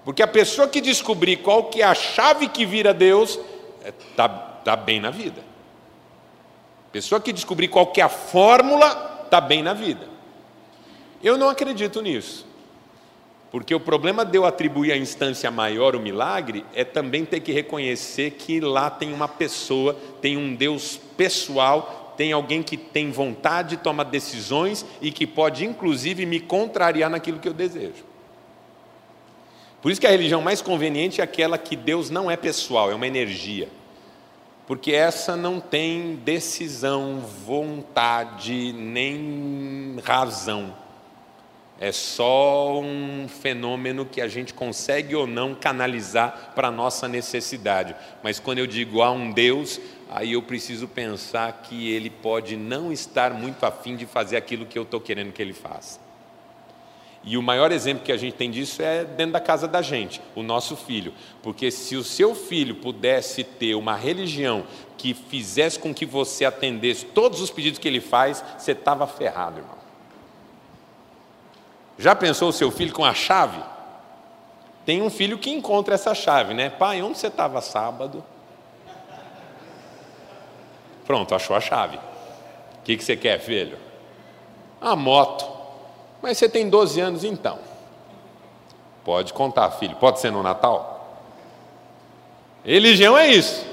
Porque 0.04 0.22
a 0.22 0.26
pessoa 0.26 0.68
que 0.68 0.80
descobrir 0.80 1.38
qual 1.38 1.64
que 1.64 1.80
é 1.80 1.84
a 1.84 1.94
chave 1.94 2.48
que 2.48 2.66
vira 2.66 2.92
Deus, 2.92 3.38
está 3.86 4.24
é, 4.24 4.64
tá 4.64 4.76
bem 4.76 5.00
na 5.00 5.10
vida. 5.10 5.42
Pessoa 6.90 7.20
que 7.20 7.32
descobrir 7.32 7.68
qual 7.68 7.86
que 7.86 8.00
é 8.00 8.04
a 8.04 8.08
fórmula, 8.08 9.22
está 9.24 9.40
bem 9.40 9.62
na 9.62 9.72
vida. 9.72 10.08
Eu 11.22 11.38
não 11.38 11.48
acredito 11.48 12.02
nisso. 12.02 12.46
Porque 13.50 13.74
o 13.74 13.80
problema 13.80 14.24
de 14.24 14.36
eu 14.36 14.46
atribuir 14.46 14.92
à 14.92 14.96
instância 14.96 15.50
maior 15.50 15.94
o 15.94 16.00
milagre 16.00 16.64
é 16.74 16.84
também 16.84 17.24
ter 17.24 17.40
que 17.40 17.52
reconhecer 17.52 18.32
que 18.32 18.60
lá 18.60 18.90
tem 18.90 19.12
uma 19.12 19.28
pessoa, 19.28 19.94
tem 20.20 20.36
um 20.36 20.54
Deus 20.54 20.98
pessoal, 21.16 22.14
tem 22.16 22.32
alguém 22.32 22.62
que 22.62 22.76
tem 22.76 23.10
vontade, 23.10 23.76
toma 23.76 24.04
decisões 24.04 24.86
e 25.00 25.12
que 25.12 25.26
pode 25.26 25.66
inclusive 25.66 26.24
me 26.24 26.40
contrariar 26.40 27.10
naquilo 27.10 27.38
que 27.38 27.48
eu 27.48 27.52
desejo. 27.52 28.11
Por 29.82 29.92
isso 29.92 30.00
que 30.00 30.06
a 30.06 30.10
religião 30.10 30.40
mais 30.40 30.62
conveniente 30.62 31.20
é 31.20 31.24
aquela 31.24 31.58
que 31.58 31.76
Deus 31.76 32.08
não 32.08 32.30
é 32.30 32.36
pessoal, 32.36 32.90
é 32.90 32.94
uma 32.94 33.06
energia. 33.06 33.68
Porque 34.66 34.92
essa 34.92 35.36
não 35.36 35.60
tem 35.60 36.14
decisão, 36.24 37.20
vontade, 37.20 38.72
nem 38.72 39.98
razão 40.02 40.74
é 41.82 41.90
só 41.90 42.78
um 42.80 43.26
fenômeno 43.26 44.06
que 44.06 44.20
a 44.20 44.28
gente 44.28 44.54
consegue 44.54 45.16
ou 45.16 45.26
não 45.26 45.52
canalizar 45.52 46.52
para 46.54 46.68
a 46.68 46.70
nossa 46.70 47.08
necessidade. 47.08 47.96
Mas 48.22 48.38
quando 48.38 48.58
eu 48.58 48.68
digo 48.68 49.02
há 49.02 49.10
um 49.10 49.32
Deus, 49.32 49.80
aí 50.08 50.34
eu 50.34 50.42
preciso 50.44 50.86
pensar 50.86 51.60
que 51.64 51.90
ele 51.90 52.08
pode 52.08 52.56
não 52.56 52.92
estar 52.92 53.34
muito 53.34 53.66
afim 53.66 53.96
de 53.96 54.06
fazer 54.06 54.36
aquilo 54.36 54.64
que 54.64 54.78
eu 54.78 54.84
estou 54.84 55.00
querendo 55.00 55.32
que 55.32 55.42
ele 55.42 55.52
faça. 55.52 55.98
E 57.24 57.36
o 57.36 57.42
maior 57.42 57.70
exemplo 57.70 58.04
que 58.04 58.10
a 58.10 58.16
gente 58.16 58.34
tem 58.34 58.50
disso 58.50 58.82
é 58.82 59.04
dentro 59.04 59.34
da 59.34 59.40
casa 59.40 59.68
da 59.68 59.80
gente, 59.80 60.20
o 60.34 60.42
nosso 60.42 60.76
filho. 60.76 61.14
Porque 61.40 61.70
se 61.70 61.94
o 61.94 62.02
seu 62.02 62.34
filho 62.34 62.76
pudesse 62.76 63.44
ter 63.44 63.74
uma 63.76 63.94
religião 63.94 64.64
que 64.98 65.14
fizesse 65.14 65.78
com 65.78 65.94
que 65.94 66.04
você 66.04 66.44
atendesse 66.44 67.04
todos 67.06 67.40
os 67.40 67.50
pedidos 67.50 67.78
que 67.78 67.86
ele 67.86 68.00
faz, 68.00 68.42
você 68.58 68.72
estava 68.72 69.06
ferrado, 69.06 69.58
irmão. 69.58 69.78
Já 71.96 72.14
pensou 72.16 72.48
o 72.48 72.52
seu 72.52 72.70
filho 72.72 72.92
com 72.92 73.04
a 73.04 73.14
chave? 73.14 73.62
Tem 74.84 75.00
um 75.00 75.10
filho 75.10 75.38
que 75.38 75.50
encontra 75.50 75.94
essa 75.94 76.14
chave, 76.14 76.54
né? 76.54 76.70
Pai, 76.70 77.02
onde 77.02 77.18
você 77.18 77.28
estava 77.28 77.60
sábado? 77.60 78.24
Pronto, 81.06 81.34
achou 81.34 81.54
a 81.54 81.60
chave. 81.60 81.96
O 81.96 82.82
que, 82.84 82.96
que 82.96 83.04
você 83.04 83.16
quer, 83.16 83.38
filho? 83.38 83.78
A 84.80 84.96
moto. 84.96 85.51
Mas 86.22 86.38
você 86.38 86.48
tem 86.48 86.70
12 86.70 87.00
anos 87.00 87.24
então. 87.24 87.58
Pode 89.04 89.32
contar, 89.32 89.70
filho. 89.72 89.96
Pode 89.96 90.20
ser 90.20 90.30
no 90.30 90.42
Natal? 90.42 91.20
Religião 92.64 93.18
é 93.18 93.28
isso. 93.28 93.66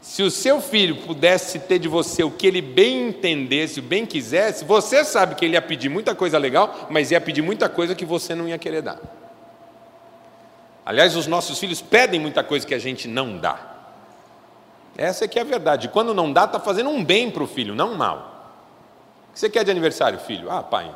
Se 0.00 0.22
o 0.22 0.30
seu 0.30 0.60
filho 0.60 0.96
pudesse 0.96 1.58
ter 1.60 1.78
de 1.78 1.86
você 1.86 2.24
o 2.24 2.30
que 2.30 2.46
ele 2.46 2.62
bem 2.62 3.08
entendesse, 3.08 3.80
bem 3.80 4.06
quisesse, 4.06 4.64
você 4.64 5.04
sabe 5.04 5.34
que 5.34 5.44
ele 5.44 5.54
ia 5.54 5.62
pedir 5.62 5.88
muita 5.88 6.14
coisa 6.14 6.38
legal, 6.38 6.88
mas 6.90 7.10
ia 7.10 7.20
pedir 7.20 7.42
muita 7.42 7.68
coisa 7.68 7.94
que 7.94 8.04
você 8.04 8.34
não 8.34 8.48
ia 8.48 8.58
querer 8.58 8.82
dar. 8.82 8.98
Aliás, 10.84 11.14
os 11.14 11.26
nossos 11.26 11.58
filhos 11.58 11.80
pedem 11.80 12.18
muita 12.18 12.42
coisa 12.42 12.66
que 12.66 12.74
a 12.74 12.78
gente 12.78 13.06
não 13.06 13.36
dá. 13.36 13.70
Essa 14.96 15.26
é 15.26 15.28
que 15.28 15.38
é 15.38 15.42
a 15.42 15.44
verdade. 15.44 15.88
Quando 15.88 16.12
não 16.14 16.32
dá, 16.32 16.44
está 16.44 16.58
fazendo 16.58 16.90
um 16.90 17.04
bem 17.04 17.30
para 17.30 17.42
o 17.42 17.46
filho, 17.46 17.74
não 17.74 17.92
um 17.92 17.96
mal. 17.96 18.56
O 19.28 19.32
que 19.34 19.38
você 19.38 19.48
quer 19.48 19.64
de 19.64 19.70
aniversário, 19.70 20.18
filho? 20.18 20.50
Ah, 20.50 20.62
pai, 20.62 20.92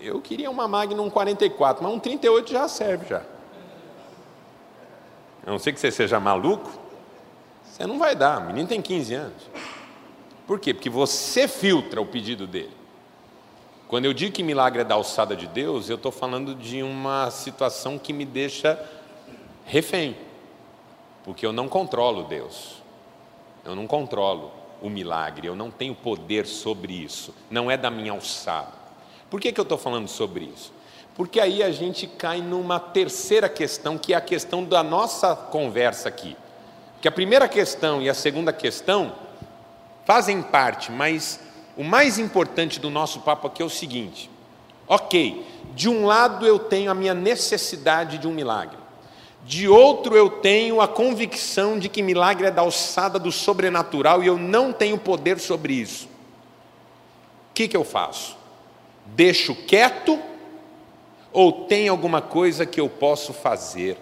eu 0.00 0.20
queria 0.20 0.50
uma 0.50 0.68
Magnum 0.68 1.08
44, 1.10 1.82
mas 1.82 1.92
um 1.92 1.98
38 1.98 2.52
já 2.52 2.68
serve 2.68 3.06
já. 3.08 3.22
A 5.44 5.50
não 5.50 5.58
sei 5.58 5.72
que 5.72 5.80
você 5.80 5.90
seja 5.90 6.18
maluco, 6.18 6.70
você 7.64 7.86
não 7.86 7.98
vai 7.98 8.14
dar, 8.16 8.40
o 8.40 8.46
menino 8.46 8.68
tem 8.68 8.82
15 8.82 9.14
anos. 9.14 9.50
Por 10.46 10.60
quê? 10.60 10.72
Porque 10.74 10.90
você 10.90 11.46
filtra 11.48 12.00
o 12.00 12.06
pedido 12.06 12.46
dele. 12.46 12.74
Quando 13.88 14.04
eu 14.04 14.12
digo 14.12 14.34
que 14.34 14.42
milagre 14.42 14.80
é 14.80 14.84
da 14.84 14.96
alçada 14.96 15.36
de 15.36 15.46
Deus, 15.46 15.88
eu 15.88 15.96
estou 15.96 16.10
falando 16.10 16.54
de 16.54 16.82
uma 16.82 17.30
situação 17.30 17.98
que 17.98 18.12
me 18.12 18.24
deixa 18.24 18.78
refém, 19.64 20.16
porque 21.24 21.46
eu 21.46 21.52
não 21.52 21.68
controlo 21.68 22.24
Deus, 22.24 22.82
eu 23.64 23.76
não 23.76 23.86
controlo 23.86 24.52
o 24.82 24.90
milagre, 24.90 25.46
eu 25.46 25.54
não 25.54 25.70
tenho 25.70 25.94
poder 25.94 26.46
sobre 26.46 26.92
isso, 26.92 27.32
não 27.48 27.70
é 27.70 27.76
da 27.76 27.90
minha 27.90 28.12
alçada. 28.12 28.85
Por 29.30 29.40
que, 29.40 29.52
que 29.52 29.60
eu 29.60 29.64
estou 29.64 29.78
falando 29.78 30.08
sobre 30.08 30.44
isso? 30.44 30.72
Porque 31.14 31.40
aí 31.40 31.62
a 31.62 31.70
gente 31.70 32.06
cai 32.06 32.40
numa 32.40 32.78
terceira 32.78 33.48
questão, 33.48 33.96
que 33.96 34.12
é 34.12 34.16
a 34.16 34.20
questão 34.20 34.62
da 34.62 34.82
nossa 34.82 35.34
conversa 35.34 36.08
aqui 36.08 36.36
que 37.06 37.08
a 37.08 37.12
primeira 37.12 37.46
questão 37.46 38.02
e 38.02 38.08
a 38.08 38.14
segunda 38.14 38.52
questão 38.52 39.12
fazem 40.04 40.42
parte, 40.42 40.90
mas 40.90 41.40
o 41.76 41.84
mais 41.84 42.18
importante 42.18 42.80
do 42.80 42.90
nosso 42.90 43.20
papo 43.20 43.46
aqui 43.46 43.62
é 43.62 43.64
o 43.64 43.70
seguinte: 43.70 44.28
ok, 44.88 45.46
de 45.74 45.88
um 45.88 46.04
lado 46.04 46.46
eu 46.46 46.58
tenho 46.58 46.90
a 46.90 46.94
minha 46.94 47.14
necessidade 47.14 48.18
de 48.18 48.26
um 48.26 48.32
milagre, 48.32 48.78
de 49.44 49.68
outro 49.68 50.16
eu 50.16 50.28
tenho 50.28 50.80
a 50.80 50.88
convicção 50.88 51.78
de 51.78 51.88
que 51.88 52.02
milagre 52.02 52.48
é 52.48 52.50
da 52.50 52.62
alçada 52.62 53.20
do 53.20 53.30
sobrenatural 53.30 54.22
e 54.24 54.26
eu 54.26 54.36
não 54.36 54.72
tenho 54.72 54.98
poder 54.98 55.38
sobre 55.38 55.74
isso. 55.74 56.06
O 57.50 57.54
que, 57.54 57.68
que 57.68 57.76
eu 57.76 57.84
faço? 57.84 58.36
Deixo 59.06 59.54
quieto 59.54 60.18
ou 61.32 61.66
tem 61.66 61.88
alguma 61.88 62.20
coisa 62.20 62.66
que 62.66 62.80
eu 62.80 62.88
posso 62.88 63.32
fazer? 63.32 63.98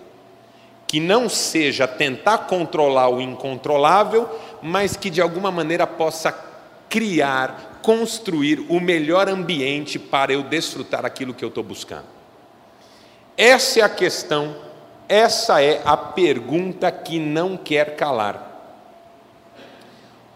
que 0.95 1.01
não 1.01 1.29
seja 1.29 1.89
tentar 1.89 2.39
controlar 2.47 3.09
o 3.09 3.21
incontrolável, 3.21 4.29
mas 4.63 4.97
que 4.97 5.11
de 5.11 5.21
alguma 5.21 5.51
maneira 5.51 5.89
possa 5.89 6.33
criar, 6.89 7.81
construir 7.83 8.65
o 8.69 8.79
melhor 8.79 9.29
ambiente 9.29 9.99
para 9.99 10.33
eu 10.33 10.45
desfrutar 10.45 11.05
aquilo 11.05 11.35
que 11.35 11.45
eu 11.45 11.49
estou 11.49 11.65
buscando. 11.65 12.05
Essa 13.37 13.81
é 13.81 13.83
a 13.83 13.89
questão, 13.89 14.57
essa 15.09 15.61
é 15.61 15.83
a 15.85 15.97
pergunta 15.97 16.93
que 16.93 17.19
não 17.19 17.57
quer 17.57 17.97
calar. 17.97 18.53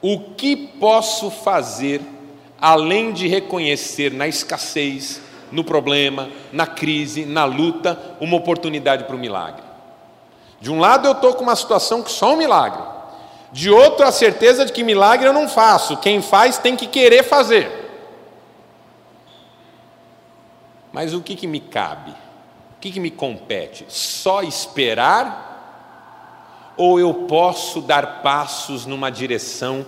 O 0.03 0.35
que 0.35 0.57
posso 0.57 1.31
fazer 1.31 2.01
além 2.61 3.12
de 3.12 3.29
reconhecer 3.29 4.12
na 4.12 4.27
escassez, 4.27 5.21
no 5.50 5.65
problema, 5.65 6.29
na 6.53 6.67
crise, 6.67 7.25
na 7.25 7.45
luta, 7.45 8.17
uma 8.21 8.37
oportunidade 8.37 9.05
para 9.05 9.17
o 9.17 9.19
milagre? 9.19 9.62
De 10.61 10.71
um 10.71 10.81
lado 10.81 11.07
eu 11.07 11.12
estou 11.12 11.35
com 11.35 11.45
uma 11.45 11.57
situação 11.57 12.03
que 12.03 12.11
só 12.11 12.35
um 12.35 12.37
milagre. 12.37 12.83
De 13.53 13.71
outro, 13.71 14.05
a 14.05 14.12
certeza 14.12 14.67
de 14.67 14.73
que 14.73 14.83
milagre 14.83 15.27
eu 15.27 15.33
não 15.33 15.49
faço. 15.49 15.97
Quem 15.99 16.21
faz 16.21 16.59
tem 16.59 16.77
que 16.77 16.87
querer 16.87 17.23
fazer. 17.23 17.71
Mas 20.93 21.15
o 21.15 21.21
que, 21.21 21.37
que 21.37 21.47
me 21.47 21.61
cabe? 21.61 22.11
O 22.11 22.81
que, 22.81 22.91
que 22.91 23.00
me 23.00 23.11
compete? 23.11 23.87
Só 23.88 24.43
esperar? 24.43 25.47
Ou 26.77 27.00
eu 27.00 27.12
posso 27.12 27.81
dar 27.81 28.23
passos 28.23 28.85
numa 28.85 29.11
direção 29.11 29.85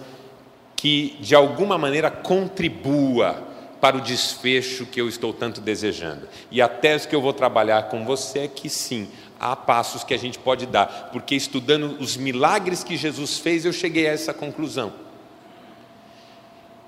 que 0.81 1.15
de 1.21 1.35
alguma 1.35 1.77
maneira 1.77 2.11
contribua 2.11 3.47
para 3.83 3.99
o 3.99 4.01
desfecho 4.01 4.87
que 4.87 4.99
eu 4.99 5.11
estou 5.11 5.31
tanto 5.31 5.61
desejando. 5.61 6.27
E 6.51 6.63
a 6.63 6.69
tese 6.69 7.07
que 7.07 7.15
eu 7.15 7.21
vou 7.21 7.35
trabalhar 7.35 7.91
com 7.91 8.03
você 8.03 8.41
é 8.41 8.49
que 8.49 8.71
sim, 8.71 9.07
há 9.39 9.55
passos 9.55 10.03
que 10.03 10.15
a 10.15 10.19
gente 10.19 10.39
pode 10.39 10.65
dar, 10.65 11.11
porque 11.13 11.35
estudando 11.35 11.99
os 12.01 12.17
milagres 12.17 12.83
que 12.83 12.97
Jesus 12.97 13.37
fez, 13.37 13.67
eu 13.67 13.75
cheguei 13.75 14.09
a 14.09 14.13
essa 14.13 14.33
conclusão. 14.33 14.95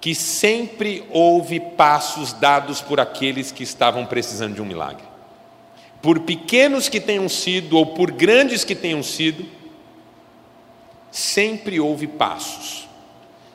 Que 0.00 0.14
sempre 0.14 1.04
houve 1.10 1.60
passos 1.60 2.32
dados 2.32 2.80
por 2.80 2.98
aqueles 2.98 3.52
que 3.52 3.62
estavam 3.62 4.06
precisando 4.06 4.54
de 4.54 4.62
um 4.62 4.66
milagre. 4.66 5.04
Por 6.00 6.20
pequenos 6.20 6.88
que 6.88 6.98
tenham 6.98 7.28
sido, 7.28 7.76
ou 7.76 7.84
por 7.84 8.10
grandes 8.10 8.64
que 8.64 8.74
tenham 8.74 9.02
sido, 9.02 9.46
sempre 11.10 11.78
houve 11.78 12.06
passos. 12.06 12.81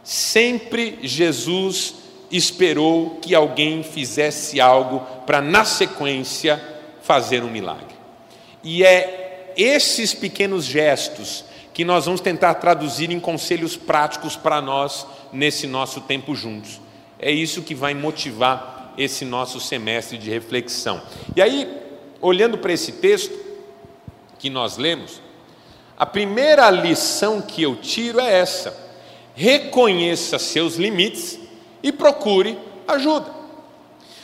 Sempre 0.07 0.99
Jesus 1.03 1.95
esperou 2.31 3.17
que 3.21 3.35
alguém 3.35 3.83
fizesse 3.83 4.61
algo 4.61 5.01
para, 5.25 5.41
na 5.41 5.65
sequência, 5.65 6.63
fazer 7.01 7.43
um 7.43 7.51
milagre. 7.51 7.93
E 8.63 8.85
é 8.85 9.51
esses 9.57 10.13
pequenos 10.13 10.63
gestos 10.63 11.43
que 11.73 11.83
nós 11.83 12.05
vamos 12.05 12.21
tentar 12.21 12.53
traduzir 12.53 13.11
em 13.11 13.19
conselhos 13.19 13.75
práticos 13.75 14.37
para 14.37 14.61
nós 14.61 15.05
nesse 15.33 15.67
nosso 15.67 15.99
tempo 15.99 16.33
juntos. 16.33 16.79
É 17.19 17.29
isso 17.29 17.61
que 17.61 17.75
vai 17.75 17.93
motivar 17.93 18.93
esse 18.97 19.25
nosso 19.25 19.59
semestre 19.59 20.17
de 20.17 20.29
reflexão. 20.29 21.01
E 21.35 21.41
aí, 21.41 21.69
olhando 22.21 22.57
para 22.57 22.71
esse 22.71 22.93
texto 22.93 23.37
que 24.39 24.49
nós 24.49 24.77
lemos, 24.77 25.21
a 25.97 26.05
primeira 26.05 26.69
lição 26.69 27.41
que 27.41 27.61
eu 27.61 27.75
tiro 27.75 28.21
é 28.21 28.39
essa: 28.39 28.86
reconheça 29.37 30.39
seus 30.39 30.77
limites 30.77 31.39
e 31.83 31.91
procure 31.91 32.57
ajuda. 32.87 33.31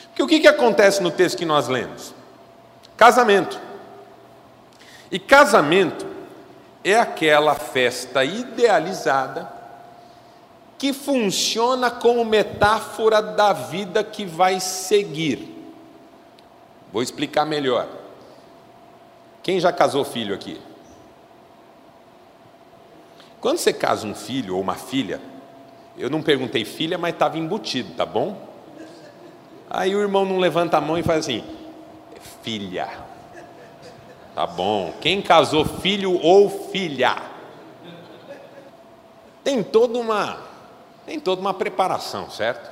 Porque 0.08 0.24
o 0.24 0.28
que, 0.28 0.40
que 0.40 0.48
acontece 0.48 1.04
no 1.04 1.12
texto 1.12 1.38
que 1.38 1.46
nós 1.46 1.68
lemos? 1.68 2.16
Casamento. 2.98 3.62
E 5.12 5.20
casamento 5.20 6.08
é 6.84 6.96
aquela 7.00 7.54
festa 7.54 8.26
idealizada 8.26 9.54
que 10.80 10.92
funciona 10.92 11.92
como 11.92 12.26
metáfora 12.26 13.22
da 13.22 13.54
vida 13.54 14.04
que 14.04 14.26
vai 14.26 14.60
seguir. 14.60 15.48
Vou 16.92 17.04
explicar 17.04 17.46
melhor. 17.46 17.88
Quem 19.44 19.60
já 19.60 19.72
casou 19.72 20.04
filho 20.04 20.34
aqui? 20.34 20.60
Quando 23.44 23.58
você 23.58 23.74
casa 23.74 24.08
um 24.08 24.16
filho 24.16 24.56
ou 24.56 24.62
uma 24.62 24.76
filha, 24.76 25.20
eu 25.98 26.10
não 26.10 26.22
perguntei 26.22 26.64
filha, 26.64 26.98
mas 26.98 27.14
estava 27.14 27.38
embutido, 27.38 27.94
tá 27.94 28.06
bom? 28.06 28.38
Aí 29.70 29.94
o 29.94 30.00
irmão 30.00 30.24
não 30.24 30.40
levanta 30.40 30.78
a 30.78 30.82
mão 30.82 30.98
e 30.98 31.04
faz 31.04 31.26
assim: 31.26 31.44
filha. 32.42 32.88
Tá 34.34 34.48
bom. 34.48 34.94
Quem 35.02 35.22
casou 35.22 35.66
filho 35.66 36.18
ou 36.22 36.50
filha? 36.72 37.22
Tem 39.44 39.62
toda 39.62 40.00
uma 40.00 40.40
tem 41.06 41.20
toda 41.20 41.42
uma 41.42 41.54
preparação, 41.54 42.30
certo? 42.30 42.72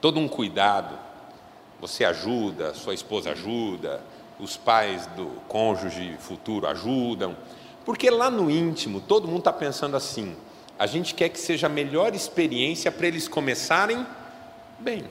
Todo 0.00 0.18
um 0.18 0.26
cuidado. 0.26 0.98
Você 1.78 2.06
ajuda, 2.06 2.72
sua 2.72 2.94
esposa 2.94 3.32
ajuda, 3.32 4.00
os 4.40 4.56
pais 4.56 5.04
do 5.08 5.26
cônjuge 5.46 6.16
futuro 6.18 6.66
ajudam, 6.66 7.36
porque 7.88 8.10
lá 8.10 8.28
no 8.28 8.50
íntimo 8.50 9.00
todo 9.00 9.26
mundo 9.26 9.38
está 9.38 9.50
pensando 9.50 9.96
assim: 9.96 10.36
a 10.78 10.84
gente 10.84 11.14
quer 11.14 11.30
que 11.30 11.40
seja 11.40 11.68
a 11.68 11.70
melhor 11.70 12.14
experiência 12.14 12.92
para 12.92 13.06
eles 13.06 13.26
começarem 13.26 14.06
bem. 14.78 15.08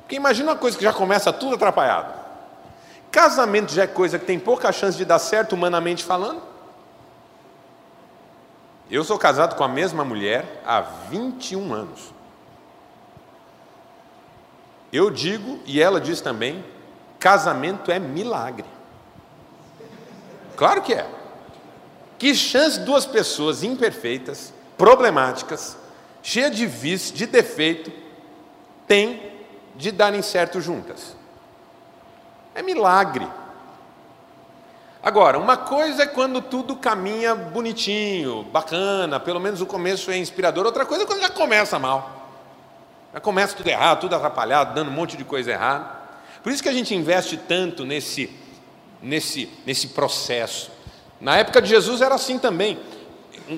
Porque 0.00 0.14
imagina 0.14 0.50
uma 0.50 0.58
coisa 0.58 0.76
que 0.76 0.84
já 0.84 0.92
começa 0.92 1.32
tudo 1.32 1.54
atrapalhado. 1.54 2.12
Casamento 3.10 3.72
já 3.72 3.84
é 3.84 3.86
coisa 3.86 4.18
que 4.18 4.26
tem 4.26 4.38
pouca 4.38 4.70
chance 4.72 4.98
de 4.98 5.06
dar 5.06 5.18
certo 5.18 5.54
humanamente 5.54 6.04
falando. 6.04 6.42
Eu 8.90 9.02
sou 9.02 9.18
casado 9.18 9.56
com 9.56 9.64
a 9.64 9.68
mesma 9.68 10.04
mulher 10.04 10.60
há 10.66 10.82
21 10.82 11.72
anos. 11.72 12.12
Eu 14.92 15.10
digo, 15.10 15.60
e 15.64 15.80
ela 15.80 15.98
diz 15.98 16.20
também, 16.20 16.62
casamento 17.18 17.90
é 17.90 17.98
milagre. 17.98 18.66
Claro 20.54 20.82
que 20.82 20.92
é. 20.92 21.17
Que 22.18 22.34
chance 22.34 22.80
duas 22.80 23.06
pessoas 23.06 23.62
imperfeitas, 23.62 24.52
problemáticas, 24.76 25.76
cheias 26.22 26.54
de 26.54 26.66
vício, 26.66 27.14
de 27.14 27.26
defeito, 27.26 27.92
têm 28.88 29.32
de 29.76 29.92
darem 29.92 30.20
certo 30.20 30.60
juntas? 30.60 31.16
É 32.54 32.60
milagre. 32.60 33.26
Agora, 35.00 35.38
uma 35.38 35.56
coisa 35.56 36.02
é 36.02 36.06
quando 36.06 36.42
tudo 36.42 36.74
caminha 36.74 37.34
bonitinho, 37.36 38.42
bacana, 38.42 39.20
pelo 39.20 39.38
menos 39.38 39.60
o 39.60 39.66
começo 39.66 40.10
é 40.10 40.18
inspirador, 40.18 40.66
outra 40.66 40.84
coisa 40.84 41.04
é 41.04 41.06
quando 41.06 41.20
já 41.20 41.30
começa 41.30 41.78
mal. 41.78 42.18
Já 43.14 43.20
começa 43.20 43.56
tudo 43.56 43.68
errado, 43.68 44.00
tudo 44.00 44.16
atrapalhado, 44.16 44.74
dando 44.74 44.90
um 44.90 44.94
monte 44.94 45.16
de 45.16 45.24
coisa 45.24 45.52
errada. 45.52 45.98
Por 46.42 46.50
isso 46.50 46.62
que 46.62 46.68
a 46.68 46.72
gente 46.72 46.94
investe 46.94 47.36
tanto 47.36 47.84
nesse, 47.84 48.28
nesse, 49.00 49.48
nesse 49.64 49.88
processo. 49.88 50.77
Na 51.20 51.36
época 51.36 51.60
de 51.60 51.68
Jesus 51.68 52.00
era 52.00 52.14
assim 52.14 52.38
também. 52.38 52.78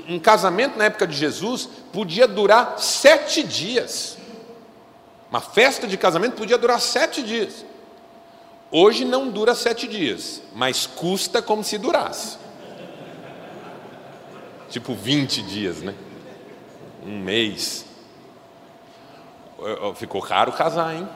Um, 0.09 0.18
casamento 0.20 0.79
na 0.79 0.85
época 0.85 1.07
de 1.07 1.16
Jesus 1.16 1.68
podia 1.92 2.27
durar 2.27 2.79
sete 2.79 3.42
dias. 3.42 4.16
Uma 5.29 5.40
festa 5.40 5.87
de 5.87 5.96
casamento 5.96 6.35
podia 6.35 6.57
durar 6.57 6.81
sete 6.81 7.23
dias. 7.23 7.64
Hoje 8.70 9.05
não 9.05 9.29
dura 9.29 9.55
sete 9.55 9.88
dias, 9.88 10.42
mas 10.55 10.87
custa 10.87 11.42
como 11.42 11.64
se 11.64 11.77
durasse. 11.77 12.38
Tipo 14.68 14.94
20 14.94 15.42
dias, 15.42 15.83
né? 15.83 15.94
Um 17.05 17.18
mês. 17.18 17.85
Ficou 19.96 20.23
caro 20.23 20.53
casar, 20.53 20.94
hein? 20.94 21.09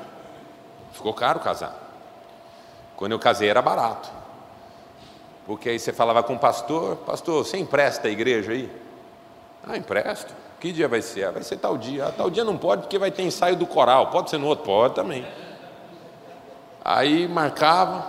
Ficou 0.92 1.14
caro 1.14 1.38
casar. 1.38 1.80
Quando 2.96 3.12
eu 3.12 3.18
casei 3.18 3.48
era 3.48 3.62
barato. 3.62 4.23
Porque 5.46 5.68
aí 5.68 5.78
você 5.78 5.92
falava 5.92 6.22
com 6.22 6.34
o 6.34 6.38
pastor, 6.38 6.96
pastor, 6.96 7.44
você 7.44 7.58
empresta 7.58 8.08
a 8.08 8.10
igreja 8.10 8.52
aí? 8.52 8.70
Ah, 9.66 9.76
empresto. 9.76 10.34
Que 10.58 10.72
dia 10.72 10.88
vai 10.88 11.02
ser? 11.02 11.24
Ah, 11.24 11.30
vai 11.30 11.42
ser 11.42 11.56
tal 11.58 11.76
dia. 11.76 12.06
Ah, 12.06 12.12
tal 12.12 12.30
dia 12.30 12.44
não 12.44 12.56
pode 12.56 12.82
porque 12.82 12.98
vai 12.98 13.10
ter 13.10 13.22
ensaio 13.22 13.56
do 13.56 13.66
coral. 13.66 14.06
Pode 14.06 14.30
ser 14.30 14.38
no 14.38 14.46
outro? 14.46 14.64
Pode 14.64 14.94
também. 14.94 15.26
Aí 16.82 17.28
marcava, 17.28 18.04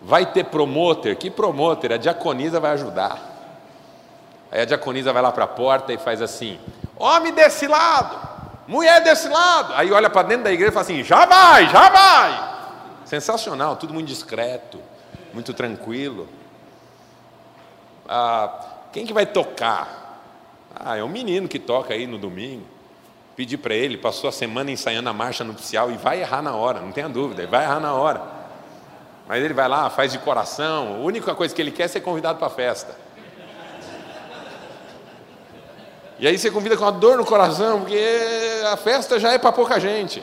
vai 0.00 0.26
ter 0.26 0.44
promoter, 0.44 1.16
que 1.16 1.30
promoter? 1.30 1.92
A 1.92 1.96
diaconisa 1.96 2.60
vai 2.60 2.72
ajudar. 2.72 3.34
Aí 4.50 4.60
a 4.60 4.64
diaconisa 4.64 5.12
vai 5.12 5.22
lá 5.22 5.32
para 5.32 5.44
a 5.44 5.48
porta 5.48 5.92
e 5.92 5.98
faz 5.98 6.22
assim: 6.22 6.60
homem 6.96 7.32
desse 7.32 7.66
lado, 7.66 8.16
mulher 8.68 9.02
desse 9.02 9.28
lado. 9.28 9.74
Aí 9.74 9.90
olha 9.90 10.08
para 10.08 10.28
dentro 10.28 10.44
da 10.44 10.52
igreja 10.52 10.70
e 10.70 10.74
fala 10.74 10.84
assim: 10.84 11.02
já 11.02 11.26
vai, 11.26 11.68
já 11.68 11.88
vai. 11.88 12.54
Sensacional, 13.04 13.76
tudo 13.76 13.92
muito 13.92 14.06
discreto, 14.06 14.80
muito 15.34 15.52
tranquilo. 15.52 16.28
Ah, 18.08 18.66
quem 18.92 19.04
que 19.04 19.12
vai 19.12 19.26
tocar? 19.26 20.22
Ah, 20.74 20.96
é 20.96 21.02
um 21.02 21.08
menino 21.08 21.48
que 21.48 21.58
toca 21.58 21.92
aí 21.92 22.06
no 22.06 22.16
domingo. 22.16 22.64
Pedi 23.36 23.58
para 23.58 23.74
ele, 23.74 23.98
passou 23.98 24.28
a 24.28 24.32
semana 24.32 24.70
ensaiando 24.70 25.08
a 25.08 25.12
marcha 25.12 25.42
nupcial 25.42 25.90
e 25.90 25.96
vai 25.96 26.20
errar 26.20 26.40
na 26.40 26.54
hora, 26.54 26.80
não 26.80 26.92
tenha 26.92 27.08
dúvida, 27.08 27.42
ele 27.42 27.50
vai 27.50 27.64
errar 27.64 27.80
na 27.80 27.92
hora. 27.92 28.22
Mas 29.26 29.42
ele 29.42 29.52
vai 29.52 29.68
lá, 29.68 29.90
faz 29.90 30.12
de 30.12 30.18
coração, 30.18 30.94
a 30.94 30.98
única 30.98 31.34
coisa 31.34 31.52
que 31.52 31.60
ele 31.60 31.72
quer 31.72 31.84
é 31.84 31.88
ser 31.88 32.00
convidado 32.00 32.38
para 32.38 32.46
a 32.46 32.50
festa. 32.50 32.94
E 36.16 36.28
aí 36.28 36.38
você 36.38 36.48
convida 36.48 36.76
com 36.76 36.84
uma 36.84 36.92
dor 36.92 37.16
no 37.16 37.24
coração, 37.24 37.80
porque 37.80 37.98
a 38.72 38.76
festa 38.76 39.18
já 39.18 39.32
é 39.32 39.38
para 39.38 39.50
pouca 39.50 39.80
gente. 39.80 40.22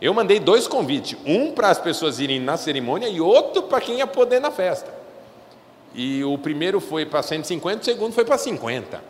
Eu 0.00 0.12
mandei 0.12 0.38
dois 0.38 0.66
convites, 0.66 1.18
um 1.24 1.52
para 1.52 1.70
as 1.70 1.78
pessoas 1.78 2.18
irem 2.18 2.40
na 2.40 2.56
cerimônia 2.56 3.08
e 3.08 3.20
outro 3.20 3.62
para 3.62 3.80
quem 3.80 3.98
ia 3.98 4.06
poder 4.06 4.40
na 4.40 4.50
festa. 4.50 4.92
E 5.94 6.24
o 6.24 6.36
primeiro 6.36 6.80
foi 6.80 7.06
para 7.06 7.22
150, 7.22 7.80
o 7.80 7.84
segundo 7.84 8.12
foi 8.12 8.24
para 8.24 8.36
50. 8.36 9.00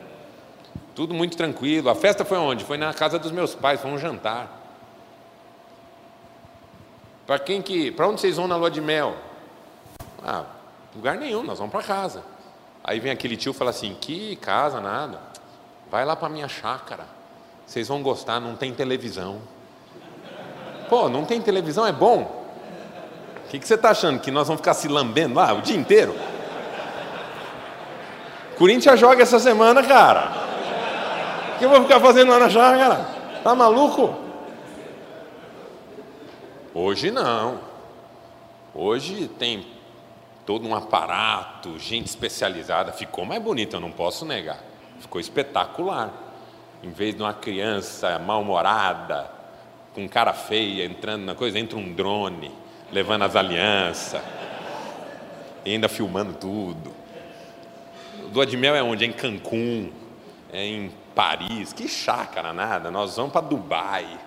Tudo 0.95 1.15
muito 1.15 1.37
tranquilo. 1.37 1.89
A 1.89 1.95
festa 1.95 2.25
foi 2.25 2.39
onde? 2.39 2.65
Foi 2.65 2.77
na 2.77 2.93
casa 2.93 3.19
dos 3.19 3.33
meus 3.33 3.55
pais, 3.55 3.81
foi 3.81 3.91
um 3.91 3.99
jantar. 3.99 4.63
Para 7.27 7.39
quem 7.39 7.63
que, 7.63 7.91
para 7.91 8.07
onde 8.07 8.21
vocês 8.21 8.37
vão 8.37 8.47
na 8.47 8.57
lua 8.57 8.71
de 8.71 8.83
mel? 8.83 9.17
Ah, 10.23 10.45
lugar 10.95 11.17
nenhum, 11.17 11.43
nós 11.43 11.59
vamos 11.59 11.73
para 11.73 11.83
casa. 11.83 12.23
Aí 12.83 13.01
vem 13.01 13.11
aquele 13.11 13.37
tio 13.37 13.53
e 13.53 13.55
fala 13.55 13.71
assim: 13.71 13.97
"Que 13.99 14.37
casa 14.37 14.79
nada. 14.81 15.19
Vai 15.91 16.05
lá 16.05 16.15
para 16.15 16.29
minha 16.29 16.49
chácara. 16.49 17.07
Vocês 17.67 17.89
vão 17.89 18.03
gostar, 18.03 18.39
não 18.39 18.55
tem 18.55 18.75
televisão." 18.75 19.41
Pô, 20.95 21.09
não 21.09 21.25
tem 21.25 21.41
televisão 21.41 21.85
é 21.85 21.91
bom? 21.91 22.47
O 23.45 23.49
que, 23.51 23.59
que 23.59 23.67
você 23.67 23.75
está 23.75 23.91
achando? 23.91 24.21
Que 24.21 24.31
nós 24.31 24.47
vamos 24.47 24.61
ficar 24.61 24.75
se 24.75 24.87
lambendo 24.87 25.35
lá 25.35 25.53
o 25.53 25.61
dia 25.61 25.77
inteiro? 25.77 26.15
Corinthians 28.57 29.01
joga 29.01 29.21
essa 29.21 29.41
semana, 29.41 29.83
cara. 29.83 30.31
O 31.53 31.59
que 31.59 31.65
eu 31.65 31.69
vou 31.69 31.83
ficar 31.83 31.99
fazendo 31.99 32.31
lá 32.31 32.39
na 32.39 32.49
chácara? 32.49 33.09
Tá 33.43 33.57
maluco? 33.57 34.15
Hoje 36.73 37.11
não. 37.11 37.59
Hoje 38.73 39.27
tem 39.27 39.67
todo 40.47 40.65
um 40.65 40.77
aparato, 40.77 41.77
gente 41.77 42.07
especializada. 42.07 42.93
Ficou 42.93 43.25
mais 43.25 43.43
bonito, 43.43 43.75
eu 43.75 43.81
não 43.81 43.91
posso 43.91 44.25
negar. 44.25 44.61
Ficou 45.01 45.21
espetacular. 45.21 46.13
Em 46.85 46.91
vez 46.91 47.17
de 47.17 47.21
uma 47.21 47.35
criança 47.35 48.17
mal-humorada, 48.21 49.34
com 49.95 50.09
cara 50.09 50.33
feia, 50.33 50.85
entrando 50.85 51.25
na 51.25 51.35
coisa, 51.35 51.59
entra 51.59 51.79
um 51.79 51.93
drone, 51.93 52.51
levando 52.93 53.23
as 53.23 53.37
alianças, 53.37 54.21
e 55.65 55.73
ainda 55.73 55.89
filmando 55.89 56.35
tudo. 56.35 56.93
Do 58.33 58.45
de 58.45 58.57
mel 58.57 58.75
é 58.75 58.83
onde? 58.83 59.05
É 59.05 59.07
em 59.07 59.13
Cancún, 59.13 59.93
é 60.53 60.67
em 60.67 60.93
Paris. 61.15 61.73
Que 61.73 61.89
chácara, 61.89 62.53
nada. 62.53 62.91
Nós 62.91 63.17
vamos 63.17 63.33
para 63.33 63.47
Dubai. 63.47 64.19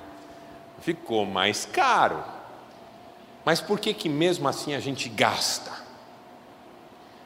Ficou 0.79 1.25
mais 1.25 1.65
caro. 1.65 2.23
Mas 3.43 3.59
por 3.61 3.79
que 3.79 3.93
que 3.93 4.07
mesmo 4.07 4.47
assim 4.47 4.73
a 4.73 4.79
gente 4.79 5.09
gasta? 5.09 5.71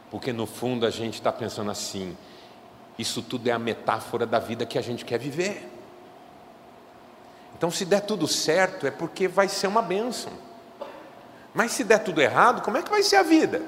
Porque 0.09 0.33
no 0.33 0.45
fundo 0.45 0.85
a 0.85 0.89
gente 0.89 1.15
está 1.15 1.31
pensando 1.31 1.71
assim: 1.71 2.17
isso 2.97 3.21
tudo 3.21 3.47
é 3.47 3.51
a 3.51 3.59
metáfora 3.59 4.25
da 4.25 4.39
vida 4.39 4.65
que 4.65 4.77
a 4.77 4.81
gente 4.81 5.05
quer 5.05 5.19
viver. 5.19 5.70
Então, 7.61 7.69
se 7.69 7.85
der 7.85 8.01
tudo 8.01 8.27
certo, 8.27 8.87
é 8.87 8.89
porque 8.89 9.27
vai 9.27 9.47
ser 9.47 9.67
uma 9.67 9.83
bênção. 9.83 10.31
Mas 11.53 11.73
se 11.73 11.83
der 11.83 11.99
tudo 11.99 12.19
errado, 12.19 12.63
como 12.63 12.75
é 12.75 12.81
que 12.81 12.89
vai 12.89 13.03
ser 13.03 13.17
a 13.17 13.21
vida? 13.21 13.61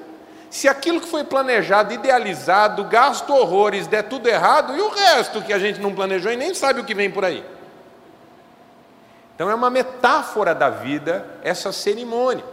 Se 0.50 0.66
aquilo 0.66 1.00
que 1.00 1.06
foi 1.06 1.22
planejado, 1.22 1.94
idealizado, 1.94 2.82
gasto 2.86 3.32
horrores, 3.32 3.86
der 3.86 4.02
tudo 4.08 4.28
errado, 4.28 4.76
e 4.76 4.80
o 4.80 4.88
resto 4.88 5.40
que 5.42 5.52
a 5.52 5.60
gente 5.60 5.80
não 5.80 5.94
planejou 5.94 6.32
e 6.32 6.36
nem 6.36 6.52
sabe 6.52 6.80
o 6.80 6.84
que 6.84 6.92
vem 6.92 7.08
por 7.08 7.24
aí? 7.24 7.46
Então 9.36 9.48
é 9.48 9.54
uma 9.54 9.70
metáfora 9.70 10.56
da 10.56 10.70
vida 10.70 11.24
essa 11.44 11.70
cerimônia. 11.70 12.44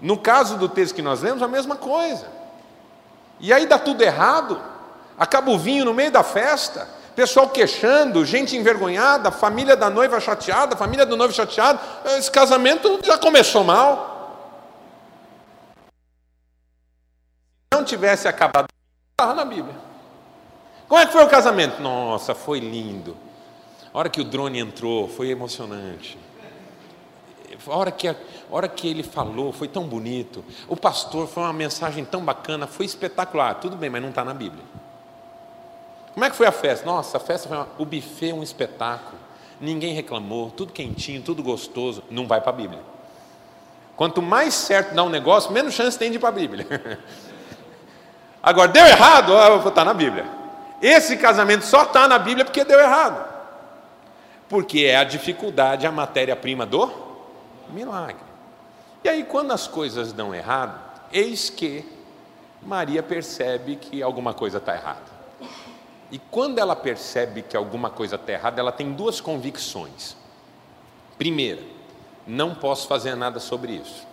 No 0.00 0.16
caso 0.16 0.56
do 0.56 0.66
texto 0.66 0.94
que 0.94 1.02
nós 1.02 1.20
lemos, 1.20 1.42
a 1.42 1.48
mesma 1.48 1.76
coisa. 1.76 2.26
E 3.38 3.52
aí 3.52 3.66
dá 3.66 3.78
tudo 3.78 4.00
errado, 4.00 4.58
acaba 5.18 5.50
o 5.50 5.58
vinho 5.58 5.84
no 5.84 5.92
meio 5.92 6.10
da 6.10 6.22
festa, 6.22 6.88
pessoal 7.14 7.48
queixando, 7.48 8.24
gente 8.24 8.56
envergonhada, 8.56 9.30
família 9.30 9.76
da 9.76 9.90
noiva 9.90 10.20
chateada, 10.20 10.76
família 10.76 11.06
do 11.06 11.16
noivo 11.16 11.32
chateado. 11.32 11.80
Esse 12.18 12.30
casamento 12.30 13.00
já 13.02 13.18
começou 13.18 13.64
mal. 13.64 14.10
Se 17.72 17.78
não 17.78 17.84
tivesse 17.84 18.28
acabado, 18.28 18.66
estava 19.12 19.34
na 19.34 19.44
Bíblia. 19.44 19.74
Como 20.88 21.00
é 21.00 21.06
que 21.06 21.12
foi 21.12 21.24
o 21.24 21.28
casamento? 21.28 21.80
Nossa, 21.80 22.34
foi 22.34 22.60
lindo. 22.60 23.16
A 23.92 23.98
hora 23.98 24.08
que 24.08 24.20
o 24.20 24.24
drone 24.24 24.58
entrou, 24.58 25.08
foi 25.08 25.30
emocionante. 25.30 26.18
A 27.66 27.76
hora 27.76 27.92
que, 27.92 28.08
a 28.08 28.16
hora 28.50 28.68
que 28.68 28.88
ele 28.88 29.02
falou, 29.02 29.52
foi 29.52 29.68
tão 29.68 29.84
bonito. 29.84 30.44
O 30.66 30.76
pastor 30.76 31.28
foi 31.28 31.42
uma 31.42 31.52
mensagem 31.52 32.04
tão 32.04 32.24
bacana, 32.24 32.66
foi 32.66 32.86
espetacular. 32.86 33.54
Tudo 33.54 33.76
bem, 33.76 33.88
mas 33.88 34.02
não 34.02 34.08
está 34.08 34.24
na 34.24 34.34
Bíblia. 34.34 34.64
Como 36.12 36.24
é 36.24 36.30
que 36.30 36.36
foi 36.36 36.46
a 36.46 36.52
festa? 36.52 36.84
Nossa, 36.84 37.16
a 37.16 37.20
festa 37.20 37.48
foi 37.48 37.56
uma, 37.56 37.68
o 37.78 37.84
buffet 37.84 38.32
um 38.32 38.42
espetáculo. 38.42 39.18
Ninguém 39.60 39.94
reclamou, 39.94 40.50
tudo 40.50 40.72
quentinho, 40.72 41.22
tudo 41.22 41.42
gostoso. 41.42 42.02
Não 42.10 42.26
vai 42.26 42.40
para 42.40 42.50
a 42.50 42.54
Bíblia. 42.54 42.80
Quanto 43.96 44.20
mais 44.20 44.54
certo 44.54 44.94
dá 44.94 45.02
um 45.02 45.08
negócio, 45.08 45.52
menos 45.52 45.74
chance 45.74 45.98
tem 45.98 46.10
de 46.10 46.16
ir 46.16 46.20
para 46.20 46.30
a 46.30 46.32
Bíblia. 46.32 46.66
Agora, 48.42 48.68
deu 48.68 48.84
errado, 48.84 49.32
está 49.68 49.84
na 49.84 49.94
Bíblia. 49.94 50.26
Esse 50.80 51.16
casamento 51.16 51.64
só 51.64 51.84
está 51.84 52.08
na 52.08 52.18
Bíblia 52.18 52.44
porque 52.44 52.64
deu 52.64 52.80
errado 52.80 53.32
porque 54.52 54.84
é 54.84 54.98
a 54.98 55.04
dificuldade, 55.04 55.86
a 55.86 55.90
matéria-prima 55.90 56.66
do 56.66 56.92
milagre. 57.70 58.22
E 59.02 59.08
aí, 59.08 59.24
quando 59.24 59.50
as 59.50 59.66
coisas 59.66 60.12
dão 60.12 60.34
errado, 60.34 60.78
eis 61.10 61.48
que 61.48 61.90
Maria 62.60 63.02
percebe 63.02 63.76
que 63.76 64.02
alguma 64.02 64.34
coisa 64.34 64.58
está 64.58 64.74
errada. 64.74 65.21
E 66.12 66.18
quando 66.18 66.58
ela 66.58 66.76
percebe 66.76 67.40
que 67.40 67.56
alguma 67.56 67.88
coisa 67.88 68.16
está 68.16 68.32
errada, 68.32 68.60
ela 68.60 68.70
tem 68.70 68.92
duas 68.92 69.18
convicções. 69.18 70.14
Primeira, 71.16 71.62
não 72.26 72.54
posso 72.54 72.86
fazer 72.86 73.16
nada 73.16 73.40
sobre 73.40 73.72
isso. 73.72 74.06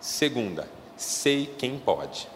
Segunda, 0.00 0.66
sei 0.96 1.54
quem 1.58 1.78
pode. 1.78 2.26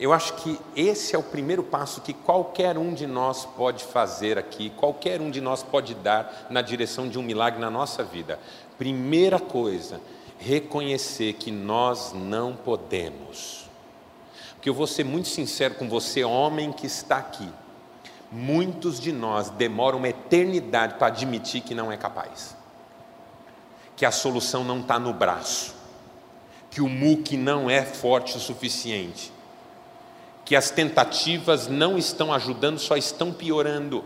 Eu 0.00 0.12
acho 0.12 0.34
que 0.34 0.58
esse 0.74 1.14
é 1.14 1.18
o 1.18 1.22
primeiro 1.22 1.62
passo 1.62 2.00
que 2.00 2.12
qualquer 2.12 2.76
um 2.76 2.92
de 2.92 3.06
nós 3.06 3.44
pode 3.44 3.84
fazer 3.84 4.36
aqui, 4.36 4.70
qualquer 4.70 5.20
um 5.20 5.30
de 5.30 5.40
nós 5.40 5.62
pode 5.62 5.94
dar 5.94 6.48
na 6.50 6.62
direção 6.62 7.08
de 7.08 7.16
um 7.16 7.22
milagre 7.22 7.60
na 7.60 7.70
nossa 7.70 8.02
vida. 8.02 8.40
Primeira 8.76 9.38
coisa, 9.38 10.00
reconhecer 10.36 11.34
que 11.34 11.52
nós 11.52 12.12
não 12.12 12.56
podemos. 12.56 13.63
Porque 14.64 14.70
eu 14.70 14.74
vou 14.74 14.86
ser 14.86 15.04
muito 15.04 15.28
sincero 15.28 15.74
com 15.74 15.90
você, 15.90 16.24
homem 16.24 16.72
que 16.72 16.86
está 16.86 17.18
aqui. 17.18 17.46
Muitos 18.32 18.98
de 18.98 19.12
nós 19.12 19.50
demoram 19.50 19.98
uma 19.98 20.08
eternidade 20.08 20.94
para 20.94 21.08
admitir 21.08 21.60
que 21.60 21.74
não 21.74 21.92
é 21.92 21.98
capaz, 21.98 22.56
que 23.94 24.06
a 24.06 24.10
solução 24.10 24.64
não 24.64 24.80
está 24.80 24.98
no 24.98 25.12
braço, 25.12 25.74
que 26.70 26.80
o 26.80 26.88
muque 26.88 27.36
não 27.36 27.68
é 27.68 27.82
forte 27.82 28.38
o 28.38 28.40
suficiente 28.40 29.30
que 30.46 30.56
as 30.56 30.70
tentativas 30.70 31.68
não 31.68 31.98
estão 31.98 32.32
ajudando, 32.32 32.78
só 32.78 32.96
estão 32.96 33.32
piorando. 33.34 34.02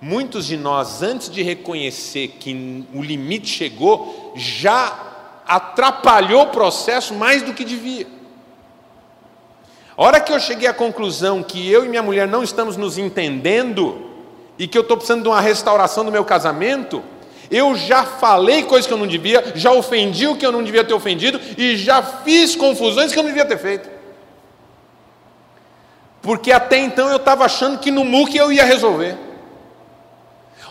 Muitos 0.00 0.46
de 0.46 0.56
nós, 0.56 1.00
antes 1.00 1.30
de 1.30 1.42
reconhecer 1.42 2.28
que 2.40 2.84
o 2.92 3.02
limite 3.02 3.46
chegou, 3.46 4.32
já 4.34 5.42
atrapalhou 5.46 6.42
o 6.42 6.50
processo 6.50 7.14
mais 7.14 7.40
do 7.42 7.54
que 7.54 7.64
devia. 7.64 8.19
Hora 10.02 10.18
que 10.18 10.32
eu 10.32 10.40
cheguei 10.40 10.66
à 10.66 10.72
conclusão 10.72 11.42
que 11.42 11.70
eu 11.70 11.84
e 11.84 11.88
minha 11.90 12.02
mulher 12.02 12.26
não 12.26 12.42
estamos 12.42 12.74
nos 12.74 12.96
entendendo 12.96 14.00
e 14.58 14.66
que 14.66 14.78
eu 14.78 14.80
estou 14.80 14.96
precisando 14.96 15.24
de 15.24 15.28
uma 15.28 15.42
restauração 15.42 16.06
do 16.06 16.10
meu 16.10 16.24
casamento, 16.24 17.02
eu 17.50 17.74
já 17.74 18.02
falei 18.04 18.62
coisas 18.62 18.86
que 18.86 18.94
eu 18.94 18.96
não 18.96 19.06
devia, 19.06 19.52
já 19.54 19.70
ofendi 19.72 20.26
o 20.26 20.36
que 20.36 20.46
eu 20.46 20.50
não 20.50 20.62
devia 20.62 20.82
ter 20.82 20.94
ofendido 20.94 21.38
e 21.54 21.76
já 21.76 22.02
fiz 22.02 22.56
confusões 22.56 23.12
que 23.12 23.18
eu 23.18 23.22
não 23.22 23.28
devia 23.28 23.44
ter 23.44 23.58
feito. 23.58 23.90
Porque 26.22 26.50
até 26.50 26.78
então 26.78 27.10
eu 27.10 27.16
estava 27.16 27.44
achando 27.44 27.76
que 27.76 27.90
no 27.90 28.02
MUC 28.02 28.34
eu 28.34 28.50
ia 28.50 28.64
resolver. 28.64 29.18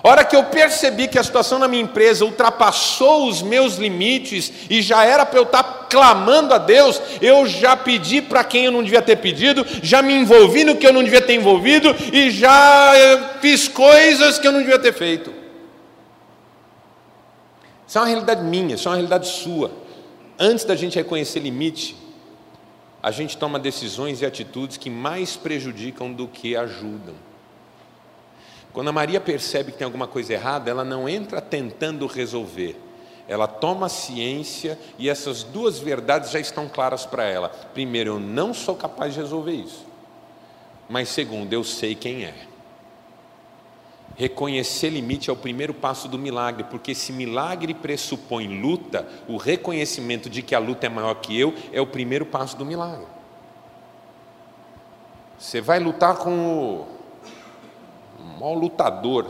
Hora 0.01 0.23
que 0.23 0.35
eu 0.35 0.45
percebi 0.45 1.07
que 1.07 1.19
a 1.19 1.23
situação 1.23 1.59
na 1.59 1.67
minha 1.67 1.83
empresa 1.83 2.23
ultrapassou 2.23 3.27
os 3.27 3.41
meus 3.41 3.75
limites 3.75 4.51
e 4.69 4.81
já 4.81 5.03
era 5.03 5.25
para 5.25 5.39
eu 5.39 5.43
estar 5.43 5.61
tá 5.63 5.87
clamando 5.89 6.53
a 6.53 6.57
Deus, 6.57 7.01
eu 7.21 7.45
já 7.45 7.75
pedi 7.75 8.21
para 8.21 8.43
quem 8.43 8.65
eu 8.65 8.71
não 8.71 8.81
devia 8.81 9.01
ter 9.01 9.17
pedido, 9.17 9.65
já 9.83 10.01
me 10.01 10.13
envolvi 10.13 10.63
no 10.63 10.77
que 10.77 10.87
eu 10.87 10.93
não 10.93 11.03
devia 11.03 11.21
ter 11.21 11.33
envolvido 11.33 11.93
e 12.13 12.31
já 12.31 12.93
eh, 12.95 13.39
fiz 13.41 13.67
coisas 13.67 14.39
que 14.39 14.47
eu 14.47 14.53
não 14.53 14.59
devia 14.59 14.79
ter 14.79 14.93
feito. 14.93 15.33
Isso 17.85 17.97
é 17.97 18.01
uma 18.01 18.07
realidade 18.07 18.43
minha, 18.43 18.75
isso 18.75 18.87
é 18.87 18.91
uma 18.91 18.95
realidade 18.95 19.27
sua. 19.27 19.71
Antes 20.37 20.63
da 20.63 20.75
gente 20.75 20.95
reconhecer 20.95 21.39
limite, 21.41 21.97
a 23.03 23.11
gente 23.11 23.35
toma 23.37 23.59
decisões 23.59 24.21
e 24.21 24.25
atitudes 24.25 24.77
que 24.77 24.89
mais 24.89 25.35
prejudicam 25.35 26.13
do 26.13 26.25
que 26.27 26.55
ajudam. 26.55 27.28
Quando 28.79 28.87
a 28.87 28.93
Maria 28.93 29.19
percebe 29.19 29.73
que 29.73 29.77
tem 29.77 29.83
alguma 29.83 30.07
coisa 30.07 30.31
errada, 30.31 30.71
ela 30.71 30.85
não 30.85 31.09
entra 31.09 31.41
tentando 31.41 32.07
resolver. 32.07 32.79
Ela 33.27 33.45
toma 33.45 33.89
ciência 33.89 34.79
e 34.97 35.09
essas 35.09 35.43
duas 35.43 35.79
verdades 35.79 36.31
já 36.31 36.39
estão 36.39 36.69
claras 36.69 37.05
para 37.05 37.25
ela. 37.25 37.49
Primeiro, 37.49 38.11
eu 38.11 38.19
não 38.21 38.53
sou 38.53 38.77
capaz 38.77 39.13
de 39.13 39.19
resolver 39.19 39.51
isso. 39.51 39.85
Mas 40.87 41.09
segundo, 41.09 41.51
eu 41.51 41.61
sei 41.61 41.93
quem 41.93 42.23
é. 42.23 42.33
Reconhecer 44.15 44.91
limite 44.91 45.29
é 45.29 45.33
o 45.33 45.35
primeiro 45.35 45.73
passo 45.73 46.07
do 46.07 46.17
milagre, 46.17 46.63
porque 46.63 46.95
se 46.95 47.11
milagre 47.11 47.73
pressupõe 47.73 48.61
luta, 48.61 49.05
o 49.27 49.35
reconhecimento 49.35 50.29
de 50.29 50.41
que 50.41 50.55
a 50.55 50.59
luta 50.59 50.85
é 50.85 50.89
maior 50.89 51.15
que 51.15 51.37
eu 51.37 51.53
é 51.73 51.81
o 51.81 51.87
primeiro 51.87 52.25
passo 52.25 52.55
do 52.55 52.65
milagre. 52.65 53.07
Você 55.37 55.59
vai 55.59 55.81
lutar 55.81 56.15
com 56.15 56.31
o, 56.31 56.98
maior 58.39 58.53
lutador. 58.53 59.27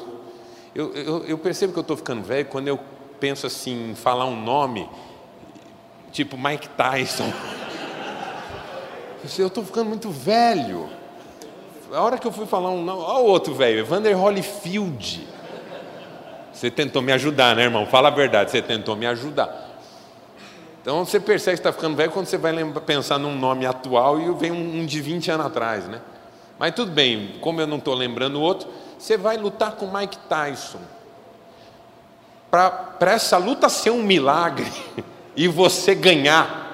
Eu, 0.73 0.93
eu, 0.93 1.25
eu 1.25 1.37
percebo 1.37 1.73
que 1.73 1.79
eu 1.79 1.81
estou 1.81 1.97
ficando 1.97 2.23
velho 2.23 2.45
quando 2.45 2.67
eu 2.67 2.79
penso 3.19 3.47
assim, 3.47 3.91
em 3.91 3.95
falar 3.95 4.25
um 4.25 4.41
nome, 4.41 4.89
tipo 6.11 6.37
Mike 6.37 6.69
Tyson. 6.69 7.31
Eu 9.37 9.47
estou 9.47 9.65
ficando 9.65 9.89
muito 9.89 10.09
velho 10.09 10.89
a 11.91 12.01
hora 12.01 12.17
que 12.17 12.27
eu 12.27 12.31
fui 12.31 12.45
falar 12.45 12.69
um 12.69 12.83
nome, 12.83 13.01
olha 13.01 13.19
o 13.19 13.25
outro 13.25 13.53
velho, 13.53 13.79
Evander 13.79 14.17
Holyfield. 14.17 15.27
Você 16.53 16.69
tentou 16.69 17.01
me 17.01 17.11
ajudar, 17.11 17.55
né, 17.55 17.63
irmão? 17.63 17.85
Fala 17.85 18.09
a 18.09 18.11
verdade, 18.11 18.51
você 18.51 18.61
tentou 18.61 18.95
me 18.95 19.05
ajudar. 19.07 19.67
Então 20.81 21.03
você 21.05 21.19
percebe 21.19 21.57
que 21.57 21.59
está 21.61 21.71
ficando 21.71 21.95
velho 21.95 22.11
quando 22.11 22.25
você 22.25 22.37
vai 22.37 22.51
lembrar, 22.51 22.81
pensar 22.81 23.17
num 23.17 23.35
nome 23.35 23.65
atual 23.65 24.19
e 24.19 24.31
vem 24.33 24.51
um, 24.51 24.81
um 24.81 24.85
de 24.85 25.01
20 25.01 25.31
anos 25.31 25.45
atrás, 25.45 25.87
né? 25.87 26.01
Mas 26.59 26.75
tudo 26.75 26.91
bem, 26.91 27.37
como 27.39 27.61
eu 27.61 27.67
não 27.67 27.77
estou 27.77 27.95
lembrando 27.95 28.35
o 28.35 28.41
outro, 28.41 28.67
você 28.97 29.15
vai 29.15 29.37
lutar 29.37 29.71
com 29.71 29.87
Mike 29.87 30.17
Tyson. 30.27 30.81
para 32.51 33.13
essa 33.13 33.37
luta 33.37 33.69
ser 33.69 33.91
um 33.91 34.03
milagre 34.03 34.69
e 35.37 35.47
você 35.47 35.95
ganhar, 35.95 36.67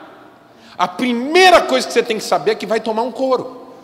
a 0.75 0.87
primeira 0.87 1.61
coisa 1.61 1.85
que 1.85 1.93
você 1.93 2.01
tem 2.01 2.17
que 2.17 2.23
saber 2.23 2.51
é 2.51 2.55
que 2.55 2.65
vai 2.65 2.79
tomar 2.79 3.03
um 3.03 3.11
couro. 3.11 3.75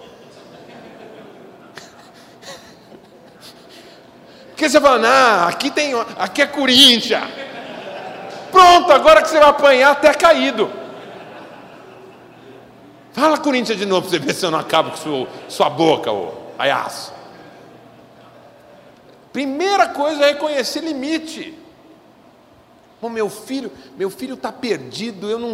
Porque 4.49 4.67
você 4.67 4.81
fala, 4.81 5.07
ah, 5.07 5.47
aqui 5.47 5.69
tem, 5.69 5.93
aqui 6.17 6.41
é 6.41 6.47
Corinthians. 6.47 7.29
Pronto, 8.51 8.91
agora 8.91 9.21
que 9.21 9.29
você 9.29 9.39
vai 9.39 9.49
apanhar 9.49 9.91
até 9.91 10.11
caído. 10.15 10.80
Fala 13.13 13.37
Corinthians 13.37 13.77
de 13.77 13.85
novo 13.85 14.07
para 14.07 14.11
você 14.11 14.19
ver 14.19 14.33
se 14.33 14.45
eu 14.45 14.51
não 14.51 14.59
acabo 14.59 14.91
com 14.91 14.97
sua, 14.97 15.27
sua 15.49 15.69
boca, 15.69 16.11
ô 16.11 16.31
palhaço. 16.57 17.13
Primeira 19.33 19.89
coisa 19.89 20.23
é 20.23 20.27
reconhecer 20.29 20.81
limite. 20.81 21.57
O 23.01 23.09
meu 23.09 23.29
filho, 23.29 23.71
meu 23.97 24.09
filho 24.09 24.35
está 24.35 24.51
perdido, 24.51 25.29
eu 25.29 25.39
não. 25.39 25.53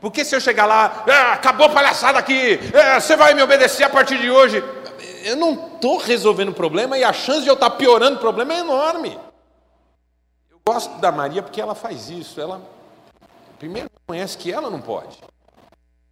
Porque 0.00 0.24
se 0.24 0.34
eu 0.34 0.40
chegar 0.40 0.66
lá, 0.66 1.04
ah, 1.08 1.32
acabou 1.32 1.66
a 1.66 1.70
palhaçada 1.70 2.18
aqui, 2.18 2.58
é, 2.74 3.00
você 3.00 3.16
vai 3.16 3.34
me 3.34 3.42
obedecer 3.42 3.84
a 3.84 3.88
partir 3.88 4.18
de 4.18 4.30
hoje. 4.30 4.62
Eu 5.24 5.36
não 5.36 5.52
estou 5.74 5.96
resolvendo 5.96 6.50
o 6.50 6.54
problema 6.54 6.98
e 6.98 7.04
a 7.04 7.12
chance 7.12 7.42
de 7.42 7.48
eu 7.48 7.54
estar 7.54 7.70
tá 7.70 7.76
piorando 7.76 8.16
o 8.16 8.20
problema 8.20 8.52
é 8.52 8.58
enorme. 8.58 9.18
Eu 10.50 10.60
gosto 10.66 11.00
da 11.00 11.10
Maria 11.10 11.42
porque 11.42 11.60
ela 11.60 11.74
faz 11.74 12.10
isso. 12.10 12.40
Ela, 12.40 12.60
primeiro, 13.58 13.88
conhece 14.06 14.36
que 14.36 14.52
ela 14.52 14.68
não 14.68 14.80
pode. 14.80 15.18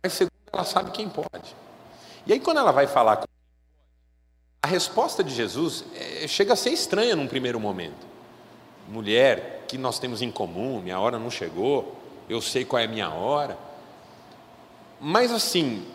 Mas, 0.03 0.15
segundo, 0.15 0.39
ela 0.53 0.65
sabe 0.65 0.91
quem 0.91 1.09
pode. 1.09 1.55
E 2.27 2.33
aí, 2.33 2.41
quando 2.41 2.59
ela 2.59 2.73
vai 2.73 2.87
falar 2.87 3.17
com 3.17 3.25
a 4.63 4.69
resposta 4.69 5.25
de 5.25 5.35
Jesus 5.35 5.85
é, 5.95 6.29
chega 6.29 6.53
a 6.53 6.57
ser 6.57 6.71
estranha 6.71 7.17
num 7.17 7.27
primeiro 7.27 7.59
momento. 7.59 8.07
Mulher, 8.89 9.65
que 9.67 9.79
nós 9.79 9.99
temos 9.99 10.21
em 10.21 10.31
comum, 10.31 10.81
minha 10.81 10.99
hora 10.99 11.19
não 11.19 11.31
chegou, 11.31 11.97
eu 12.29 12.41
sei 12.43 12.65
qual 12.65 12.81
é 12.81 12.85
a 12.85 12.89
minha 12.89 13.09
hora. 13.11 13.57
Mas 15.01 15.33
assim, 15.33 15.87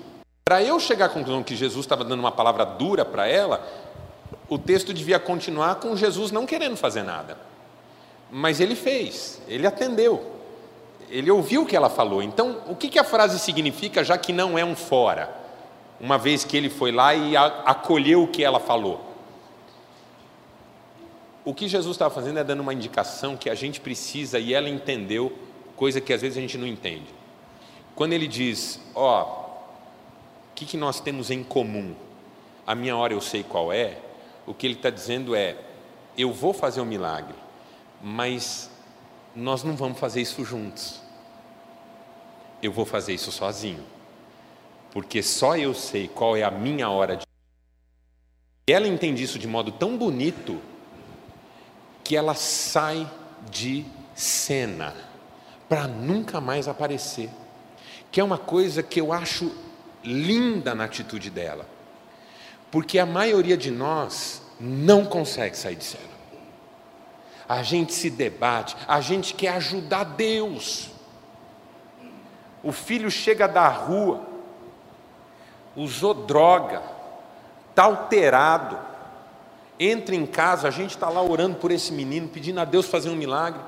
para 0.43 0.63
eu 0.63 0.79
chegar 0.79 1.05
à 1.05 1.09
conclusão 1.09 1.43
que 1.43 1.55
Jesus 1.55 1.85
estava 1.85 2.03
dando 2.03 2.19
uma 2.19 2.31
palavra 2.31 2.65
dura 2.65 3.05
para 3.05 3.27
ela, 3.27 3.67
o 4.49 4.57
texto 4.57 4.93
devia 4.93 5.19
continuar 5.19 5.75
com 5.75 5.95
Jesus 5.95 6.31
não 6.31 6.45
querendo 6.45 6.75
fazer 6.75 7.03
nada. 7.03 7.37
Mas 8.31 8.59
ele 8.59 8.75
fez, 8.75 9.41
ele 9.47 9.67
atendeu, 9.67 10.34
ele 11.17 11.31
ouviu 11.31 11.63
o 11.63 11.65
que 11.65 11.75
ela 11.75 11.89
falou. 11.89 12.21
Então, 12.21 12.61
o 12.67 12.75
que, 12.75 12.89
que 12.89 12.99
a 12.99 13.03
frase 13.03 13.39
significa, 13.39 14.03
já 14.03 14.17
que 14.17 14.33
não 14.33 14.57
é 14.57 14.65
um 14.65 14.75
fora? 14.75 15.45
uma 15.99 16.17
vez 16.17 16.43
que 16.43 16.57
ele 16.57 16.69
foi 16.69 16.91
lá 16.91 17.13
e 17.13 17.35
acolheu 17.35 18.23
o 18.23 18.27
que 18.27 18.43
ela 18.43 18.59
falou. 18.59 19.13
O 21.43 21.53
que 21.53 21.67
Jesus 21.67 21.95
estava 21.95 22.13
fazendo 22.13 22.39
é 22.39 22.43
dando 22.43 22.61
uma 22.61 22.73
indicação 22.73 23.37
que 23.37 23.49
a 23.49 23.55
gente 23.55 23.79
precisa 23.79 24.39
e 24.39 24.53
ela 24.53 24.67
entendeu, 24.67 25.37
coisa 25.75 26.01
que 26.01 26.11
às 26.11 26.21
vezes 26.21 26.37
a 26.37 26.41
gente 26.41 26.57
não 26.57 26.67
entende. 26.67 27.13
Quando 27.95 28.13
ele 28.13 28.27
diz, 28.27 28.79
ó, 28.93 29.21
oh, 29.21 29.45
o 30.51 30.55
que, 30.55 30.65
que 30.65 30.75
nós 30.75 30.99
temos 30.99 31.29
em 31.29 31.43
comum? 31.43 31.93
A 32.65 32.73
minha 32.73 32.97
hora 32.97 33.13
eu 33.13 33.21
sei 33.21 33.43
qual 33.43 33.71
é. 33.71 33.99
O 34.45 34.53
que 34.53 34.65
ele 34.65 34.73
está 34.73 34.89
dizendo 34.89 35.35
é, 35.35 35.55
eu 36.17 36.33
vou 36.33 36.51
fazer 36.51 36.81
um 36.81 36.85
milagre, 36.85 37.35
mas 38.01 38.69
nós 39.35 39.63
não 39.63 39.75
vamos 39.75 39.99
fazer 39.99 40.21
isso 40.21 40.43
juntos. 40.43 41.04
Eu 42.61 42.71
vou 42.71 42.85
fazer 42.85 43.13
isso 43.13 43.31
sozinho 43.31 43.95
porque 44.95 45.21
só 45.21 45.57
eu 45.57 45.73
sei 45.73 46.07
qual 46.07 46.37
é 46.37 46.43
a 46.43 46.49
minha 46.49 46.89
hora 46.89 47.17
de. 47.17 47.25
E 48.65 48.71
ela 48.71 48.87
entende 48.87 49.21
isso 49.21 49.37
de 49.37 49.45
modo 49.45 49.69
tão 49.69 49.97
bonito 49.97 50.57
que 52.01 52.15
ela 52.15 52.33
sai 52.33 53.05
de 53.51 53.85
cena 54.15 54.95
para 55.67 55.85
nunca 55.85 56.39
mais 56.39 56.69
aparecer. 56.69 57.29
Que 58.09 58.21
é 58.21 58.23
uma 58.23 58.37
coisa 58.37 58.81
que 58.81 59.01
eu 59.01 59.11
acho 59.11 59.53
linda 60.01 60.73
na 60.73 60.85
atitude 60.85 61.29
dela. 61.29 61.67
Porque 62.71 62.97
a 62.97 63.05
maioria 63.05 63.57
de 63.57 63.71
nós 63.71 64.41
não 64.57 65.03
consegue 65.03 65.57
sair 65.57 65.75
de 65.75 65.83
cena. 65.83 66.15
A 67.49 67.61
gente 67.63 67.93
se 67.93 68.09
debate, 68.09 68.77
a 68.87 69.01
gente 69.01 69.33
quer 69.33 69.49
ajudar 69.55 70.05
Deus. 70.05 70.89
O 72.65 72.71
filho 72.71 73.11
chega 73.11 73.47
da 73.47 73.67
rua, 73.67 74.21
usou 75.75 76.15
droga, 76.15 76.81
está 77.69 77.83
alterado, 77.83 78.75
entra 79.79 80.15
em 80.15 80.25
casa, 80.25 80.67
a 80.67 80.71
gente 80.71 80.89
está 80.89 81.07
lá 81.07 81.21
orando 81.21 81.57
por 81.57 81.69
esse 81.69 81.93
menino, 81.93 82.27
pedindo 82.27 82.59
a 82.59 82.65
Deus 82.65 82.87
fazer 82.87 83.11
um 83.11 83.15
milagre. 83.15 83.61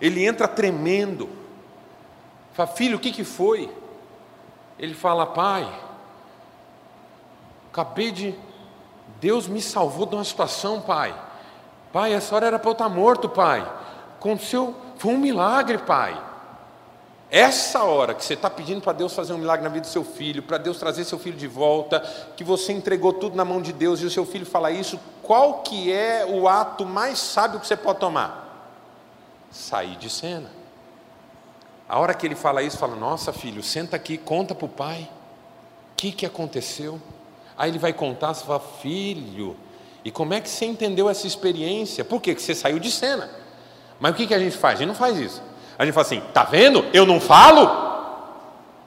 Ele 0.00 0.24
entra 0.24 0.46
tremendo. 0.46 1.28
Fala, 2.52 2.68
filho, 2.68 2.96
o 2.96 3.00
que, 3.00 3.10
que 3.10 3.24
foi? 3.24 3.68
Ele 4.78 4.94
fala, 4.94 5.26
pai, 5.26 5.68
acabei 7.72 8.12
de. 8.12 8.36
Deus 9.20 9.48
me 9.48 9.60
salvou 9.60 10.06
de 10.06 10.14
uma 10.14 10.22
situação, 10.22 10.80
pai. 10.80 11.12
Pai, 11.92 12.12
essa 12.12 12.32
hora 12.36 12.46
era 12.46 12.58
para 12.60 12.68
eu 12.68 12.72
estar 12.72 12.88
morto, 12.88 13.28
pai. 13.28 13.68
Aconteceu, 14.16 14.76
foi 14.96 15.12
um 15.12 15.18
milagre, 15.18 15.78
pai. 15.78 16.33
Essa 17.36 17.82
hora 17.82 18.14
que 18.14 18.24
você 18.24 18.34
está 18.34 18.48
pedindo 18.48 18.80
para 18.80 18.92
Deus 18.92 19.12
fazer 19.12 19.32
um 19.32 19.38
milagre 19.38 19.64
na 19.64 19.68
vida 19.68 19.80
do 19.80 19.90
seu 19.90 20.04
filho, 20.04 20.40
para 20.40 20.56
Deus 20.56 20.78
trazer 20.78 21.02
seu 21.02 21.18
filho 21.18 21.36
de 21.36 21.48
volta, 21.48 21.98
que 22.36 22.44
você 22.44 22.72
entregou 22.72 23.12
tudo 23.12 23.34
na 23.34 23.44
mão 23.44 23.60
de 23.60 23.72
Deus 23.72 24.00
e 24.00 24.06
o 24.06 24.10
seu 24.10 24.24
filho 24.24 24.46
fala 24.46 24.70
isso, 24.70 25.00
qual 25.20 25.54
que 25.54 25.92
é 25.92 26.24
o 26.24 26.46
ato 26.46 26.86
mais 26.86 27.18
sábio 27.18 27.58
que 27.58 27.66
você 27.66 27.76
pode 27.76 27.98
tomar? 27.98 28.70
Sair 29.50 29.96
de 29.96 30.08
cena. 30.08 30.48
A 31.88 31.98
hora 31.98 32.14
que 32.14 32.24
ele 32.24 32.36
fala 32.36 32.62
isso, 32.62 32.78
fala: 32.78 32.94
Nossa, 32.94 33.32
filho, 33.32 33.64
senta 33.64 33.96
aqui, 33.96 34.16
conta 34.16 34.54
para 34.54 34.66
o 34.66 34.68
pai. 34.68 35.10
O 35.90 35.96
que, 35.96 36.12
que 36.12 36.24
aconteceu? 36.24 37.02
Aí 37.58 37.68
ele 37.68 37.80
vai 37.80 37.92
contar, 37.92 38.32
você 38.32 38.44
fala: 38.44 38.60
Filho, 38.60 39.56
e 40.04 40.10
como 40.12 40.34
é 40.34 40.40
que 40.40 40.48
você 40.48 40.66
entendeu 40.66 41.10
essa 41.10 41.26
experiência? 41.26 42.04
Por 42.04 42.20
quê? 42.20 42.30
Porque 42.30 42.46
você 42.46 42.54
saiu 42.54 42.78
de 42.78 42.92
cena. 42.92 43.28
Mas 43.98 44.12
o 44.12 44.14
que, 44.14 44.28
que 44.28 44.34
a 44.34 44.38
gente 44.38 44.56
faz? 44.56 44.76
A 44.76 44.78
gente 44.78 44.88
não 44.88 44.94
faz 44.94 45.18
isso. 45.18 45.42
A 45.78 45.84
gente 45.84 45.94
fala 45.94 46.06
assim: 46.06 46.22
tá 46.32 46.44
vendo? 46.44 46.84
Eu 46.92 47.04
não 47.06 47.20
falo? 47.20 47.84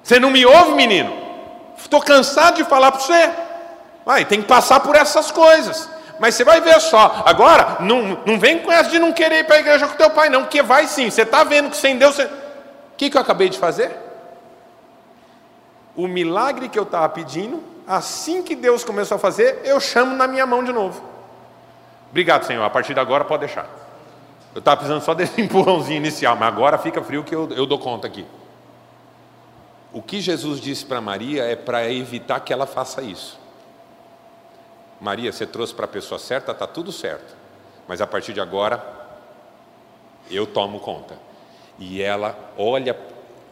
Você 0.02 0.20
não 0.20 0.30
me 0.30 0.46
ouve, 0.46 0.74
menino? 0.74 1.14
Estou 1.78 2.02
cansado 2.02 2.56
de 2.56 2.64
falar 2.64 2.92
para 2.92 3.02
você. 3.02 3.32
Vai, 4.06 4.26
tem 4.26 4.42
que 4.42 4.48
passar 4.48 4.80
por 4.80 4.96
essas 4.96 5.32
coisas. 5.32 5.90
Mas 6.20 6.36
você 6.36 6.44
vai 6.44 6.62
ver 6.62 6.80
só. 6.80 7.24
Agora, 7.26 7.78
não, 7.82 8.20
não 8.26 8.40
vem 8.40 8.60
com 8.60 8.72
essa 8.72 8.90
de 8.90 9.00
não 9.00 9.12
querer 9.12 9.40
ir 9.40 9.44
para 9.44 9.58
a 9.58 9.60
igreja 9.60 9.88
com 9.88 9.96
teu 9.96 10.10
pai, 10.10 10.30
não, 10.30 10.44
porque 10.44 10.62
vai 10.64 10.88
sim. 10.88 11.10
Você 11.10 11.22
está 11.22 11.44
vendo 11.44 11.70
que 11.70 11.78
sem 11.78 11.98
Deus. 11.98 12.16
Você... 12.16 12.26
O 12.26 12.30
que, 12.98 13.10
que 13.10 13.18
eu 13.18 13.22
acabei 13.22 13.50
de 13.50 13.60
fazer? 13.60 13.92
O 15.96 16.08
milagre 16.08 16.70
que 16.70 16.80
eu 16.80 16.84
estava 16.84 17.10
pedindo, 17.10 17.64
assim 17.88 18.42
que 18.42 18.56
Deus 18.56 18.84
começou 18.84 19.16
a 19.16 19.20
fazer, 19.20 19.62
eu 19.64 19.80
chamo 19.80 20.16
na 20.16 20.28
minha 20.28 20.46
mão 20.46 20.64
de 20.64 20.72
novo. 20.72 21.04
Obrigado, 22.10 22.46
Senhor. 22.46 22.64
A 22.64 22.70
partir 22.70 22.94
de 22.94 23.00
agora 23.00 23.26
pode 23.26 23.42
deixar. 23.46 23.68
Eu 24.54 24.60
estava 24.60 24.78
precisando 24.78 25.02
só 25.04 25.14
desse 25.14 25.40
empurrãozinho 25.42 25.98
inicial, 25.98 26.36
mas 26.36 26.48
agora 26.48 26.78
fica 26.78 27.02
frio 27.04 27.24
que 27.24 27.34
eu, 27.34 27.50
eu 27.52 27.66
dou 27.66 27.80
conta 27.80 28.08
aqui. 28.08 28.26
O 29.94 30.02
que 30.02 30.20
Jesus 30.20 30.60
disse 30.60 30.86
para 30.86 31.00
Maria 31.02 31.44
é 31.44 31.56
para 31.56 31.92
evitar 31.92 32.40
que 32.42 32.52
ela 32.52 32.66
faça 32.66 33.02
isso. 33.02 33.40
Maria, 35.00 35.32
você 35.32 35.46
trouxe 35.46 35.74
para 35.74 35.86
a 35.86 35.88
pessoa 35.88 36.20
certa, 36.20 36.52
está 36.52 36.68
tudo 36.68 36.92
certo. 36.92 37.36
Mas 37.88 38.02
a 38.02 38.08
partir 38.08 38.34
de 38.34 38.42
agora, 38.42 38.84
eu 40.30 40.46
tomo 40.46 40.80
conta. 40.80 41.18
E 41.80 42.02
ela 42.02 42.38
olha, 42.58 42.98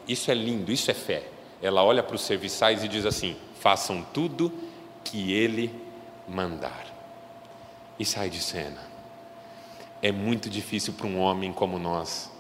isso 0.08 0.29
é 0.29 0.34
lindo, 0.34 0.71
isso 0.71 0.89
é 0.91 0.93
fé. 0.93 1.23
Ela 1.62 1.84
olha 1.84 2.03
para 2.03 2.15
os 2.15 2.21
serviçais 2.21 2.84
e 2.84 2.88
diz 2.88 3.05
assim: 3.05 3.38
façam 3.60 4.05
tudo 4.13 4.51
que 5.03 5.34
ele 5.34 5.73
mandar. 6.27 6.86
E 7.97 8.05
sai 8.05 8.29
de 8.29 8.41
cena. 8.41 8.94
É 10.01 10.12
muito 10.12 10.49
difícil 10.49 10.93
para 10.93 11.08
um 11.08 11.19
homem 11.19 11.51
como 11.51 11.79
nós 11.79 12.31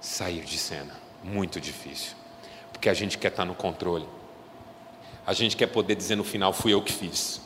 sair 0.00 0.42
de 0.44 0.58
cena. 0.58 0.94
Muito 1.22 1.60
difícil. 1.60 2.14
Porque 2.72 2.88
a 2.88 2.94
gente 2.94 3.18
quer 3.18 3.28
estar 3.28 3.44
no 3.44 3.54
controle. 3.54 4.06
A 5.26 5.32
gente 5.32 5.56
quer 5.56 5.66
poder 5.66 5.94
dizer 5.94 6.16
no 6.16 6.24
final: 6.24 6.52
fui 6.52 6.72
eu 6.72 6.82
que 6.82 6.92
fiz. 6.92 7.40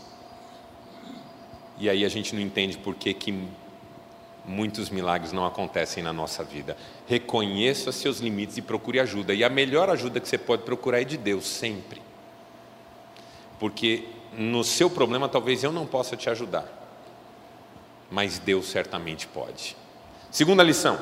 E 1.79 1.89
aí 1.89 2.05
a 2.05 2.09
gente 2.09 2.35
não 2.35 2.43
entende 2.43 2.77
por 2.77 2.95
que, 2.95 3.15
que 3.15 3.49
muitos 4.45 4.91
milagres 4.91 5.33
não 5.33 5.47
acontecem 5.47 6.03
na 6.03 6.13
nossa 6.13 6.45
vida. 6.45 6.77
Reconheça 7.07 7.93
seus 7.93 8.19
limites 8.19 8.57
e 8.59 8.63
procure 8.63 9.01
ajuda. 9.01 9.33
E 9.33 9.43
a 9.43 9.49
melhor 9.49 9.89
ajuda 9.89 10.21
que 10.21 10.29
você 10.29 10.37
pode 10.37 10.63
procurar 10.63 11.01
é 11.01 11.05
de 11.05 11.17
Deus, 11.17 11.47
sempre. 11.47 12.03
Porque 13.59 14.09
no 14.33 14.63
seu 14.63 14.91
problema 14.91 15.29
talvez 15.29 15.63
eu 15.65 15.73
não 15.73 15.87
possa 15.87 16.17
te 16.17 16.29
ajudar 16.29 16.80
mas 18.11 18.39
Deus 18.39 18.67
certamente 18.67 19.27
pode. 19.27 19.77
Segunda 20.31 20.63
lição: 20.63 20.99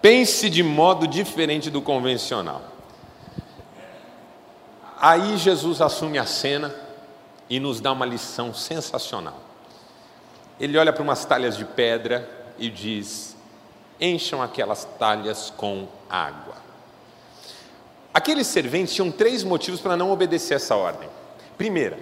pense 0.00 0.48
de 0.48 0.62
modo 0.62 1.06
diferente 1.06 1.70
do 1.70 1.82
convencional. 1.82 2.62
Aí 4.98 5.36
Jesus 5.36 5.80
assume 5.80 6.18
a 6.18 6.24
cena 6.24 6.74
e 7.50 7.58
nos 7.58 7.80
dá 7.80 7.92
uma 7.92 8.06
lição 8.06 8.54
sensacional. 8.54 9.40
Ele 10.60 10.78
olha 10.78 10.92
para 10.92 11.02
umas 11.02 11.24
talhas 11.24 11.56
de 11.56 11.64
pedra 11.64 12.28
e 12.58 12.70
diz: 12.70 13.36
encham 14.00 14.42
aquelas 14.42 14.84
talhas 14.98 15.52
com 15.56 15.88
água. 16.08 16.56
Aqueles 18.14 18.46
serventes 18.46 18.94
tinham 18.94 19.10
três 19.10 19.42
motivos 19.42 19.80
para 19.80 19.96
não 19.96 20.10
obedecer 20.10 20.54
essa 20.54 20.76
ordem. 20.76 21.08
Primeira, 21.56 21.98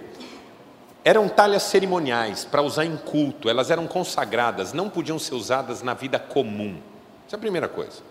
eram 1.03 1.27
talhas 1.27 1.63
cerimoniais 1.63 2.45
para 2.45 2.61
usar 2.61 2.85
em 2.85 2.95
culto, 2.95 3.49
elas 3.49 3.71
eram 3.71 3.87
consagradas, 3.87 4.73
não 4.73 4.89
podiam 4.89 5.17
ser 5.17 5.33
usadas 5.33 5.81
na 5.81 5.93
vida 5.93 6.19
comum. 6.19 6.79
Essa 7.25 7.35
é 7.35 7.37
a 7.37 7.39
primeira 7.39 7.67
coisa. 7.67 8.01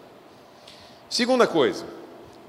Segunda 1.08 1.46
coisa, 1.46 1.86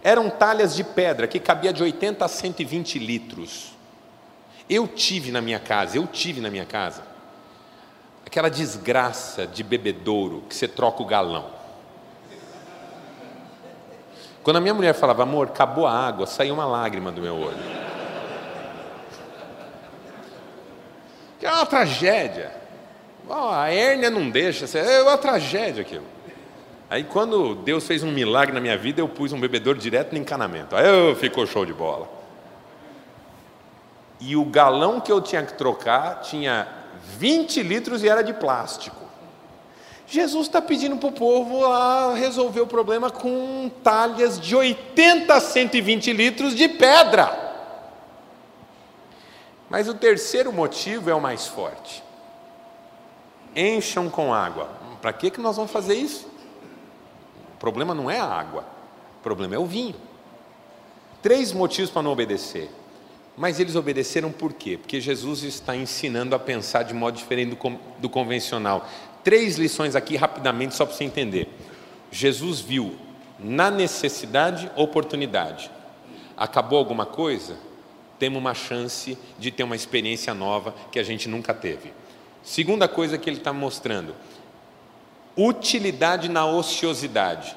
eram 0.03 0.29
talhas 0.29 0.75
de 0.75 0.83
pedra 0.83 1.27
que 1.27 1.39
cabia 1.39 1.71
de 1.71 1.83
80 1.83 2.25
a 2.25 2.27
120 2.27 2.99
litros. 2.99 3.71
Eu 4.69 4.87
tive 4.87 5.31
na 5.31 5.41
minha 5.41 5.59
casa, 5.59 5.97
eu 5.97 6.07
tive 6.07 6.41
na 6.41 6.49
minha 6.49 6.65
casa, 6.65 7.03
aquela 8.25 8.49
desgraça 8.49 9.45
de 9.45 9.63
bebedouro 9.63 10.43
que 10.47 10.55
você 10.55 10.67
troca 10.67 11.03
o 11.03 11.05
galão. 11.05 11.61
Quando 14.41 14.57
a 14.57 14.61
minha 14.61 14.73
mulher 14.73 14.93
falava, 14.93 15.21
amor, 15.21 15.47
acabou 15.47 15.85
a 15.85 15.91
água, 15.91 16.25
saiu 16.25 16.55
uma 16.55 16.65
lágrima 16.65 17.11
do 17.11 17.21
meu 17.21 17.35
olho. 17.35 17.81
Que 21.39 21.45
é 21.45 21.49
uma 21.61 21.65
tragédia. 21.65 22.51
a 23.29 23.69
hérnia 23.69 24.09
não 24.09 24.29
deixa, 24.29 24.65
é 24.77 25.01
uma 25.01 25.17
tragédia 25.17 25.81
aquilo. 25.81 26.05
Aí 26.89 27.03
quando 27.03 27.55
Deus 27.55 27.87
fez 27.87 28.03
um 28.03 28.11
milagre 28.11 28.53
na 28.53 28.59
minha 28.59 28.77
vida, 28.77 28.99
eu 28.99 29.07
pus 29.07 29.31
um 29.31 29.39
bebedouro 29.39 29.79
direto 29.79 30.11
no 30.11 30.17
encanamento. 30.17 30.75
Aí 30.75 30.85
eu, 30.85 31.15
ficou 31.15 31.47
show 31.47 31.65
de 31.65 31.73
bola. 31.73 32.09
E 34.19 34.35
o 34.35 34.43
galão 34.43 34.99
que 34.99 35.11
eu 35.11 35.21
tinha 35.21 35.43
que 35.43 35.53
trocar 35.53 36.21
tinha 36.21 36.67
20 37.17 37.63
litros 37.63 38.03
e 38.03 38.09
era 38.09 38.21
de 38.21 38.33
plástico. 38.33 38.97
Jesus 40.05 40.47
está 40.47 40.61
pedindo 40.61 40.97
para 40.97 41.07
o 41.07 41.13
povo 41.13 41.61
lá 41.61 42.13
resolver 42.13 42.59
o 42.59 42.67
problema 42.67 43.09
com 43.09 43.71
talhas 43.81 44.37
de 44.37 44.53
80 44.53 45.33
a 45.33 45.39
120 45.39 46.11
litros 46.11 46.53
de 46.53 46.67
pedra. 46.67 47.50
Mas 49.71 49.87
o 49.87 49.93
terceiro 49.93 50.51
motivo 50.51 51.09
é 51.09 51.15
o 51.15 51.21
mais 51.21 51.47
forte. 51.47 52.03
Encham 53.55 54.09
com 54.09 54.33
água. 54.33 54.69
Para 55.01 55.13
que, 55.13 55.31
que 55.31 55.41
nós 55.41 55.55
vamos 55.55 55.71
fazer 55.71 55.95
isso? 55.95 56.29
problema 57.57 57.93
não 57.93 58.09
é 58.09 58.19
a 58.19 58.25
água, 58.25 58.65
o 59.19 59.23
problema 59.23 59.53
é 59.53 59.59
o 59.59 59.65
vinho. 59.67 59.95
Três 61.21 61.53
motivos 61.53 61.91
para 61.91 62.01
não 62.01 62.11
obedecer. 62.11 62.71
Mas 63.37 63.59
eles 63.59 63.75
obedeceram 63.75 64.31
por 64.31 64.51
quê? 64.51 64.77
Porque 64.77 64.99
Jesus 64.99 65.43
está 65.43 65.75
ensinando 65.75 66.35
a 66.35 66.39
pensar 66.39 66.83
de 66.83 66.93
modo 66.93 67.15
diferente 67.15 67.55
do, 67.55 67.79
do 67.99 68.09
convencional. 68.09 68.85
Três 69.23 69.57
lições 69.57 69.95
aqui 69.95 70.17
rapidamente, 70.17 70.75
só 70.75 70.85
para 70.85 70.95
você 70.95 71.03
entender. 71.03 71.47
Jesus 72.11 72.59
viu 72.59 72.95
na 73.39 73.71
necessidade 73.71 74.69
oportunidade. 74.75 75.71
Acabou 76.35 76.79
alguma 76.79 77.05
coisa? 77.05 77.55
Temos 78.21 78.37
uma 78.37 78.53
chance 78.53 79.17
de 79.39 79.49
ter 79.49 79.63
uma 79.63 79.75
experiência 79.75 80.31
nova 80.35 80.75
que 80.91 80.99
a 80.99 81.03
gente 81.03 81.27
nunca 81.27 81.55
teve. 81.55 81.91
Segunda 82.43 82.87
coisa 82.87 83.17
que 83.17 83.27
ele 83.27 83.37
está 83.37 83.51
mostrando: 83.51 84.13
Utilidade 85.35 86.29
na 86.29 86.45
ociosidade. 86.45 87.55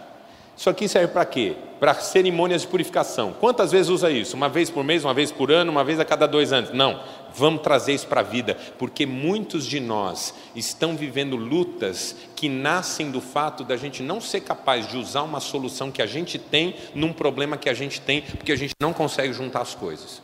Isso 0.57 0.71
aqui 0.71 0.89
serve 0.89 1.13
para 1.13 1.27
quê? 1.27 1.55
Para 1.79 1.93
cerimônias 1.93 2.63
de 2.63 2.69
purificação. 2.69 3.35
Quantas 3.39 3.73
vezes 3.73 3.91
usa 3.91 4.11
isso? 4.11 4.35
Uma 4.39 4.49
vez 4.49 4.71
por 4.71 4.83
mês, 4.83 5.05
uma 5.05 5.13
vez 5.13 5.31
por 5.31 5.53
ano, 5.53 5.71
uma 5.71 5.85
vez 5.85 6.01
a 6.01 6.05
cada 6.07 6.27
dois 6.27 6.51
anos? 6.51 6.73
Não. 6.73 6.99
Vamos 7.35 7.61
trazer 7.61 7.93
isso 7.93 8.07
para 8.07 8.23
a 8.23 8.25
vida, 8.25 8.57
porque 8.79 9.05
muitos 9.05 9.67
de 9.67 9.81
nós 9.81 10.33
estão 10.57 10.97
vivendo 10.97 11.37
lutas 11.37 12.17
que 12.35 12.49
nascem 12.49 13.11
do 13.11 13.21
fato 13.21 13.65
da 13.65 13.77
gente 13.77 14.03
não 14.03 14.19
ser 14.19 14.41
capaz 14.41 14.89
de 14.89 14.97
usar 14.97 15.25
uma 15.25 15.41
solução 15.41 15.91
que 15.91 16.01
a 16.01 16.07
gente 16.07 16.39
tem 16.39 16.75
num 16.95 17.13
problema 17.13 17.59
que 17.59 17.69
a 17.69 17.75
gente 17.75 18.01
tem, 18.01 18.23
porque 18.23 18.53
a 18.53 18.57
gente 18.57 18.73
não 18.81 18.95
consegue 18.95 19.35
juntar 19.35 19.61
as 19.61 19.75
coisas. 19.75 20.24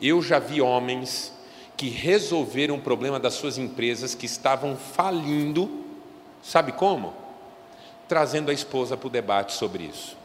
Eu 0.00 0.22
já 0.22 0.38
vi 0.38 0.60
homens 0.60 1.32
que 1.76 1.88
resolveram 1.88 2.76
o 2.76 2.80
problema 2.80 3.18
das 3.18 3.34
suas 3.34 3.58
empresas 3.58 4.14
que 4.14 4.26
estavam 4.26 4.76
falindo 4.76 5.80
Sabe 6.42 6.72
como? 6.72 7.12
Trazendo 8.08 8.50
a 8.50 8.54
esposa 8.54 8.96
para 8.96 9.06
o 9.06 9.10
debate 9.10 9.52
sobre 9.52 9.84
isso. 9.84 10.16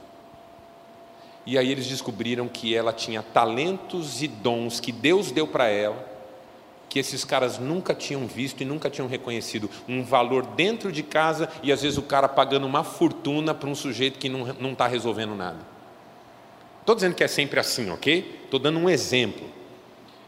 E 1.46 1.58
aí 1.58 1.72
eles 1.72 1.86
descobriram 1.86 2.48
que 2.48 2.74
ela 2.74 2.92
tinha 2.92 3.22
talentos 3.22 4.22
e 4.22 4.28
dons 4.28 4.80
que 4.80 4.92
Deus 4.92 5.30
deu 5.30 5.46
para 5.46 5.68
ela, 5.68 6.14
que 6.90 6.98
esses 6.98 7.24
caras 7.24 7.60
nunca 7.60 7.94
tinham 7.94 8.26
visto 8.26 8.62
e 8.62 8.66
nunca 8.66 8.90
tinham 8.90 9.08
reconhecido. 9.08 9.70
Um 9.88 10.04
valor 10.04 10.46
dentro 10.46 10.92
de 10.92 11.04
casa 11.04 11.50
e 11.62 11.72
às 11.72 11.82
vezes 11.84 11.98
o 11.98 12.04
cara 12.04 12.28
pagando 12.28 12.66
uma 12.66 12.84
fortuna 12.84 13.54
para 13.54 13.70
um 13.70 13.76
sujeito 13.76 14.18
que 14.18 14.30
não 14.30 14.72
está 14.72 14.88
resolvendo 14.88 15.36
nada. 15.36 15.60
Estou 16.80 16.96
dizendo 16.96 17.16
que 17.16 17.24
é 17.24 17.28
sempre 17.28 17.60
assim, 17.60 17.92
ok? 17.92 18.42
Estou 18.46 18.60
dando 18.60 18.80
um 18.80 18.90
exemplo. 18.90 19.48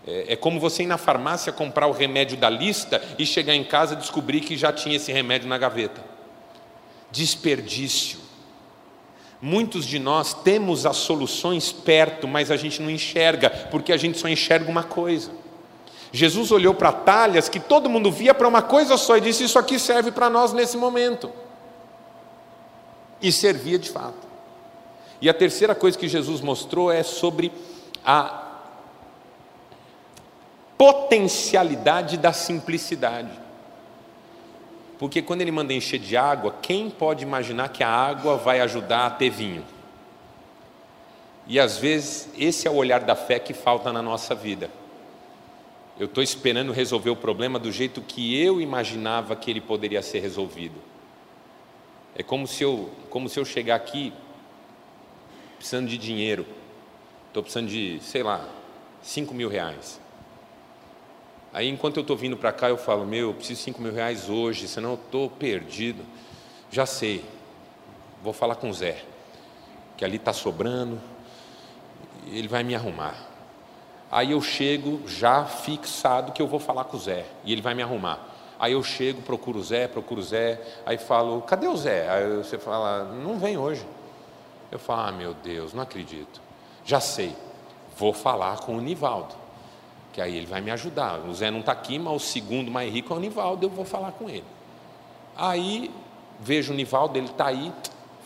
É, 0.08 0.34
é 0.34 0.36
como 0.38 0.60
você 0.60 0.84
ir 0.84 0.88
na 0.88 0.98
farmácia 0.98 1.52
comprar 1.52 1.88
o 1.88 1.92
remédio 1.92 2.38
da 2.38 2.50
lista 2.50 3.04
e 3.20 3.26
chegar 3.26 3.54
em 3.54 3.64
casa 3.64 3.94
e 3.94 3.98
descobrir 3.98 4.40
que 4.40 4.56
já 4.56 4.72
tinha 4.72 4.96
esse 4.96 5.12
remédio 5.12 5.50
na 5.50 5.58
gaveta. 5.58 6.02
Desperdício. 7.12 8.20
Muitos 9.42 9.86
de 9.86 10.00
nós 10.00 10.34
temos 10.34 10.86
as 10.86 10.96
soluções 10.96 11.72
perto, 11.72 12.28
mas 12.28 12.50
a 12.50 12.56
gente 12.56 12.82
não 12.82 12.90
enxerga, 12.90 13.50
porque 13.50 13.92
a 13.92 13.98
gente 13.98 14.18
só 14.18 14.28
enxerga 14.28 14.72
uma 14.72 14.84
coisa. 14.84 15.30
Jesus 16.12 16.52
olhou 16.52 16.74
para 16.74 16.92
talhas 16.92 17.50
que 17.50 17.60
todo 17.60 17.90
mundo 17.90 18.10
via 18.10 18.34
para 18.34 18.48
uma 18.48 18.62
coisa 18.62 18.98
só 18.98 19.18
e 19.18 19.22
disse: 19.22 19.44
Isso 19.44 19.60
aqui 19.60 19.78
serve 19.78 20.10
para 20.10 20.30
nós 20.30 20.54
nesse 20.54 20.78
momento. 20.78 21.30
E 23.22 23.32
servia 23.32 23.78
de 23.78 23.90
fato. 23.90 24.26
E 25.22 25.30
a 25.30 25.34
terceira 25.34 25.76
coisa 25.76 25.98
que 25.98 26.08
Jesus 26.08 26.42
mostrou 26.42 26.92
é 26.92 27.04
sobre 27.04 27.52
a 28.04 28.47
potencialidade 30.78 32.18
da 32.18 32.32
simplicidade. 32.32 33.32
Porque 35.00 35.22
quando 35.22 35.42
ele 35.42 35.52
manda 35.52 35.74
encher 35.74 36.00
de 36.00 36.18
água, 36.18 36.56
quem 36.62 36.90
pode 36.90 37.24
imaginar 37.24 37.70
que 37.70 37.84
a 37.84 37.90
água 37.90 38.38
vai 38.38 38.60
ajudar 38.62 39.06
a 39.06 39.10
ter 39.12 39.30
vinho? 39.30 39.64
E 41.46 41.60
às 41.60 41.78
vezes 41.78 42.30
esse 42.38 42.68
é 42.68 42.72
o 42.72 42.76
olhar 42.76 43.02
da 43.02 43.16
fé 43.16 43.40
que 43.40 43.54
falta 43.54 43.94
na 43.94 44.02
nossa 44.02 44.36
vida. 44.36 44.70
Eu 46.00 46.06
estou 46.06 46.22
esperando 46.22 46.72
resolver 46.72 47.10
o 47.10 47.16
problema 47.16 47.58
do 47.58 47.72
jeito 47.72 48.02
que 48.02 48.40
eu 48.40 48.62
imaginava 48.62 49.36
que 49.36 49.50
ele 49.50 49.62
poderia 49.62 50.02
ser 50.02 50.20
resolvido. 50.20 50.76
É 52.16 52.22
como 52.22 52.46
se 52.48 52.64
eu, 52.64 52.92
como 53.10 53.30
se 53.30 53.40
eu 53.40 53.46
chegar 53.46 53.76
aqui 53.76 54.14
precisando 55.58 55.88
de 55.88 55.98
dinheiro. 55.98 56.46
Estou 57.28 57.44
precisando 57.44 57.68
de, 57.68 58.00
sei 58.02 58.24
lá, 58.24 58.48
cinco 59.02 59.34
mil 59.34 59.50
reais. 59.50 60.00
Aí, 61.58 61.68
enquanto 61.70 61.98
eu 61.98 62.02
estou 62.02 62.16
vindo 62.16 62.38
para 62.38 62.52
cá, 62.52 62.70
eu 62.70 62.78
falo: 62.78 63.04
Meu, 63.04 63.30
eu 63.30 63.34
preciso 63.34 63.58
de 63.58 63.64
5 63.64 63.82
mil 63.82 63.92
reais 63.92 64.30
hoje, 64.30 64.68
senão 64.68 64.92
eu 64.92 65.00
estou 65.04 65.28
perdido. 65.28 66.06
Já 66.70 66.86
sei, 66.86 67.26
vou 68.22 68.32
falar 68.32 68.58
com 68.58 68.70
o 68.70 68.74
Zé, 68.76 69.04
que 69.98 70.06
ali 70.06 70.18
está 70.18 70.32
sobrando, 70.32 71.02
ele 72.28 72.48
vai 72.48 72.64
me 72.64 72.76
arrumar. 72.76 73.16
Aí 74.12 74.34
eu 74.34 74.40
chego 74.40 75.02
já 75.08 75.46
fixado 75.46 76.32
que 76.32 76.40
eu 76.40 76.46
vou 76.46 76.60
falar 76.60 76.84
com 76.84 76.96
o 76.96 77.00
Zé, 77.00 77.26
e 77.44 77.52
ele 77.52 77.62
vai 77.64 77.74
me 77.74 77.82
arrumar. 77.82 78.20
Aí 78.60 78.74
eu 78.74 78.84
chego, 78.84 79.24
procuro 79.24 79.58
o 79.58 79.64
Zé, 79.64 79.88
procuro 79.88 80.22
o 80.22 80.24
Zé, 80.24 80.62
aí 80.86 81.00
falo: 81.00 81.42
Cadê 81.42 81.68
o 81.68 81.76
Zé? 81.76 82.08
Aí 82.08 82.38
você 82.38 82.60
fala: 82.60 83.04
Não 83.06 83.40
vem 83.40 83.58
hoje. 83.58 83.84
Eu 84.72 84.78
falo: 84.78 85.08
Ah, 85.08 85.12
meu 85.12 85.34
Deus, 85.34 85.74
não 85.74 85.82
acredito. 85.82 86.40
Já 86.86 87.00
sei, 87.00 87.36
vou 87.98 88.14
falar 88.14 88.60
com 88.60 88.78
o 88.78 88.80
Nivaldo 88.80 89.47
que 90.18 90.22
aí 90.22 90.36
ele 90.36 90.48
vai 90.48 90.62
me 90.62 90.72
ajudar. 90.72 91.20
O 91.20 91.34
Zé 91.36 91.52
não 91.52 91.60
está 91.60 91.72
aqui, 91.72 92.00
mas 92.00 92.16
o 92.16 92.20
segundo 92.20 92.72
mais 92.72 92.92
rico 92.92 93.14
é 93.14 93.18
o 93.18 93.20
Nivaldo, 93.20 93.68
eu 93.68 93.70
vou 93.70 93.86
falar 93.86 94.14
com 94.14 94.28
ele. 94.28 94.44
Aí 95.38 95.92
vejo 96.40 96.74
o 96.74 96.76
Nivaldo, 96.76 97.20
ele 97.20 97.28
está 97.28 97.46
aí, 97.46 97.72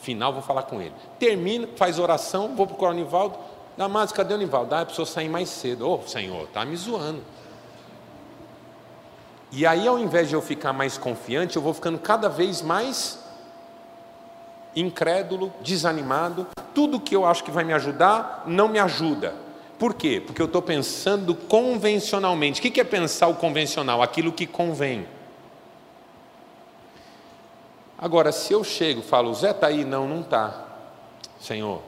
final 0.01 0.31
vou 0.31 0.41
falar 0.41 0.63
com 0.63 0.81
ele. 0.81 0.93
Termina, 1.19 1.67
faz 1.75 1.99
oração, 1.99 2.55
vou 2.55 2.65
procurar 2.65 2.91
o 2.91 2.93
Nivaldo. 2.93 3.37
Damaso, 3.75 4.13
cadê 4.13 4.33
o 4.33 4.37
Nivaldo? 4.37 4.73
Ah, 4.73 4.79
a 4.79 4.85
pessoa 4.85 5.05
sair 5.05 5.27
mais 5.27 5.49
cedo. 5.49 5.85
Ô, 5.85 5.99
oh, 6.01 6.07
Senhor, 6.07 6.45
está 6.45 6.63
me 6.63 6.77
zoando. 6.77 7.21
E 9.51 9.65
aí, 9.65 9.85
ao 9.85 9.99
invés 9.99 10.29
de 10.29 10.33
eu 10.33 10.41
ficar 10.41 10.71
mais 10.71 10.97
confiante, 10.97 11.57
eu 11.57 11.61
vou 11.61 11.73
ficando 11.73 11.99
cada 11.99 12.29
vez 12.29 12.61
mais 12.61 13.19
incrédulo, 14.73 15.51
desanimado. 15.59 16.47
Tudo 16.73 17.01
que 17.01 17.13
eu 17.13 17.25
acho 17.25 17.43
que 17.43 17.51
vai 17.51 17.65
me 17.65 17.73
ajudar, 17.73 18.45
não 18.47 18.69
me 18.69 18.79
ajuda. 18.79 19.50
Por 19.81 19.95
quê? 19.95 20.21
Porque 20.23 20.39
eu 20.39 20.45
estou 20.45 20.61
pensando 20.61 21.33
convencionalmente. 21.33 22.59
O 22.59 22.71
que 22.71 22.79
é 22.79 22.83
pensar 22.83 23.29
o 23.29 23.33
convencional? 23.33 24.03
Aquilo 24.03 24.31
que 24.31 24.45
convém. 24.45 25.07
Agora, 27.97 28.31
se 28.31 28.53
eu 28.53 28.63
chego 28.63 28.99
e 28.99 29.03
falo, 29.03 29.33
Zé 29.33 29.49
está 29.49 29.65
aí? 29.65 29.83
Não, 29.83 30.07
não 30.07 30.21
está. 30.21 30.67
Senhor, 31.39 31.81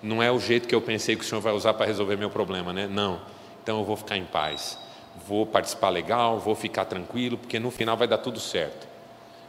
não 0.00 0.22
é 0.22 0.30
o 0.30 0.38
jeito 0.38 0.68
que 0.68 0.74
eu 0.74 0.80
pensei 0.80 1.16
que 1.16 1.24
o 1.24 1.26
Senhor 1.26 1.40
vai 1.40 1.52
usar 1.52 1.74
para 1.74 1.84
resolver 1.84 2.14
meu 2.14 2.30
problema, 2.30 2.72
né? 2.72 2.86
Não. 2.86 3.20
Então 3.60 3.80
eu 3.80 3.84
vou 3.84 3.96
ficar 3.96 4.16
em 4.16 4.24
paz. 4.24 4.78
Vou 5.26 5.44
participar 5.44 5.88
legal, 5.88 6.38
vou 6.38 6.54
ficar 6.54 6.84
tranquilo, 6.84 7.36
porque 7.36 7.58
no 7.58 7.72
final 7.72 7.96
vai 7.96 8.06
dar 8.06 8.18
tudo 8.18 8.38
certo. 8.38 8.86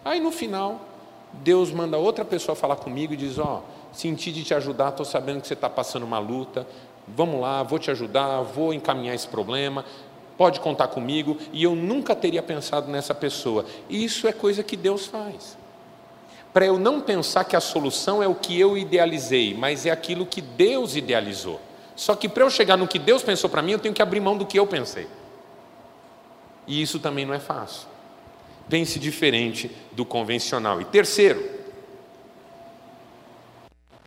Aí 0.03 0.19
no 0.19 0.31
final, 0.31 0.81
Deus 1.31 1.71
manda 1.71 1.95
outra 1.95 2.25
pessoa 2.25 2.55
falar 2.55 2.77
comigo 2.77 3.13
e 3.13 3.17
diz: 3.17 3.37
Ó, 3.37 3.61
oh, 3.61 3.93
senti 3.95 4.31
de 4.31 4.43
te 4.43 4.55
ajudar, 4.55 4.89
estou 4.89 5.05
sabendo 5.05 5.41
que 5.41 5.47
você 5.47 5.53
está 5.53 5.69
passando 5.69 6.01
uma 6.01 6.17
luta, 6.17 6.65
vamos 7.07 7.39
lá, 7.39 7.63
vou 7.63 7.79
te 7.79 7.91
ajudar, 7.91 8.41
vou 8.41 8.73
encaminhar 8.73 9.15
esse 9.15 9.27
problema, 9.27 9.85
pode 10.37 10.59
contar 10.59 10.87
comigo. 10.87 11.37
E 11.51 11.63
eu 11.63 11.75
nunca 11.75 12.15
teria 12.15 12.41
pensado 12.41 12.91
nessa 12.91 13.13
pessoa. 13.13 13.65
Isso 13.89 14.27
é 14.27 14.33
coisa 14.33 14.63
que 14.63 14.75
Deus 14.75 15.05
faz. 15.05 15.57
Para 16.53 16.65
eu 16.65 16.77
não 16.77 17.01
pensar 17.01 17.43
que 17.45 17.55
a 17.55 17.59
solução 17.59 18.21
é 18.21 18.27
o 18.27 18.35
que 18.35 18.59
eu 18.59 18.77
idealizei, 18.77 19.55
mas 19.55 19.85
é 19.85 19.89
aquilo 19.89 20.25
que 20.25 20.39
Deus 20.39 20.95
idealizou. 20.95 21.59
Só 21.95 22.15
que 22.15 22.29
para 22.29 22.43
eu 22.43 22.49
chegar 22.49 22.77
no 22.77 22.87
que 22.87 22.99
Deus 22.99 23.23
pensou 23.23 23.49
para 23.49 23.61
mim, 23.61 23.71
eu 23.71 23.79
tenho 23.79 23.93
que 23.93 24.01
abrir 24.01 24.19
mão 24.19 24.37
do 24.37 24.45
que 24.45 24.59
eu 24.59 24.67
pensei. 24.67 25.07
E 26.67 26.81
isso 26.81 26.99
também 26.99 27.25
não 27.25 27.33
é 27.33 27.39
fácil. 27.39 27.87
Pense 28.69 28.99
diferente 28.99 29.69
do 29.91 30.05
convencional. 30.05 30.79
E 30.79 30.85
terceiro, 30.85 31.43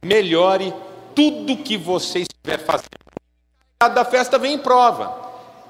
melhore 0.03 0.73
tudo 1.17 1.57
que 1.57 1.79
você 1.79 2.21
estiver 2.21 2.59
fazendo. 2.59 2.91
Cada 3.81 4.05
festa 4.05 4.39
vem 4.39 4.53
em 4.55 4.59
prova. 4.59 5.25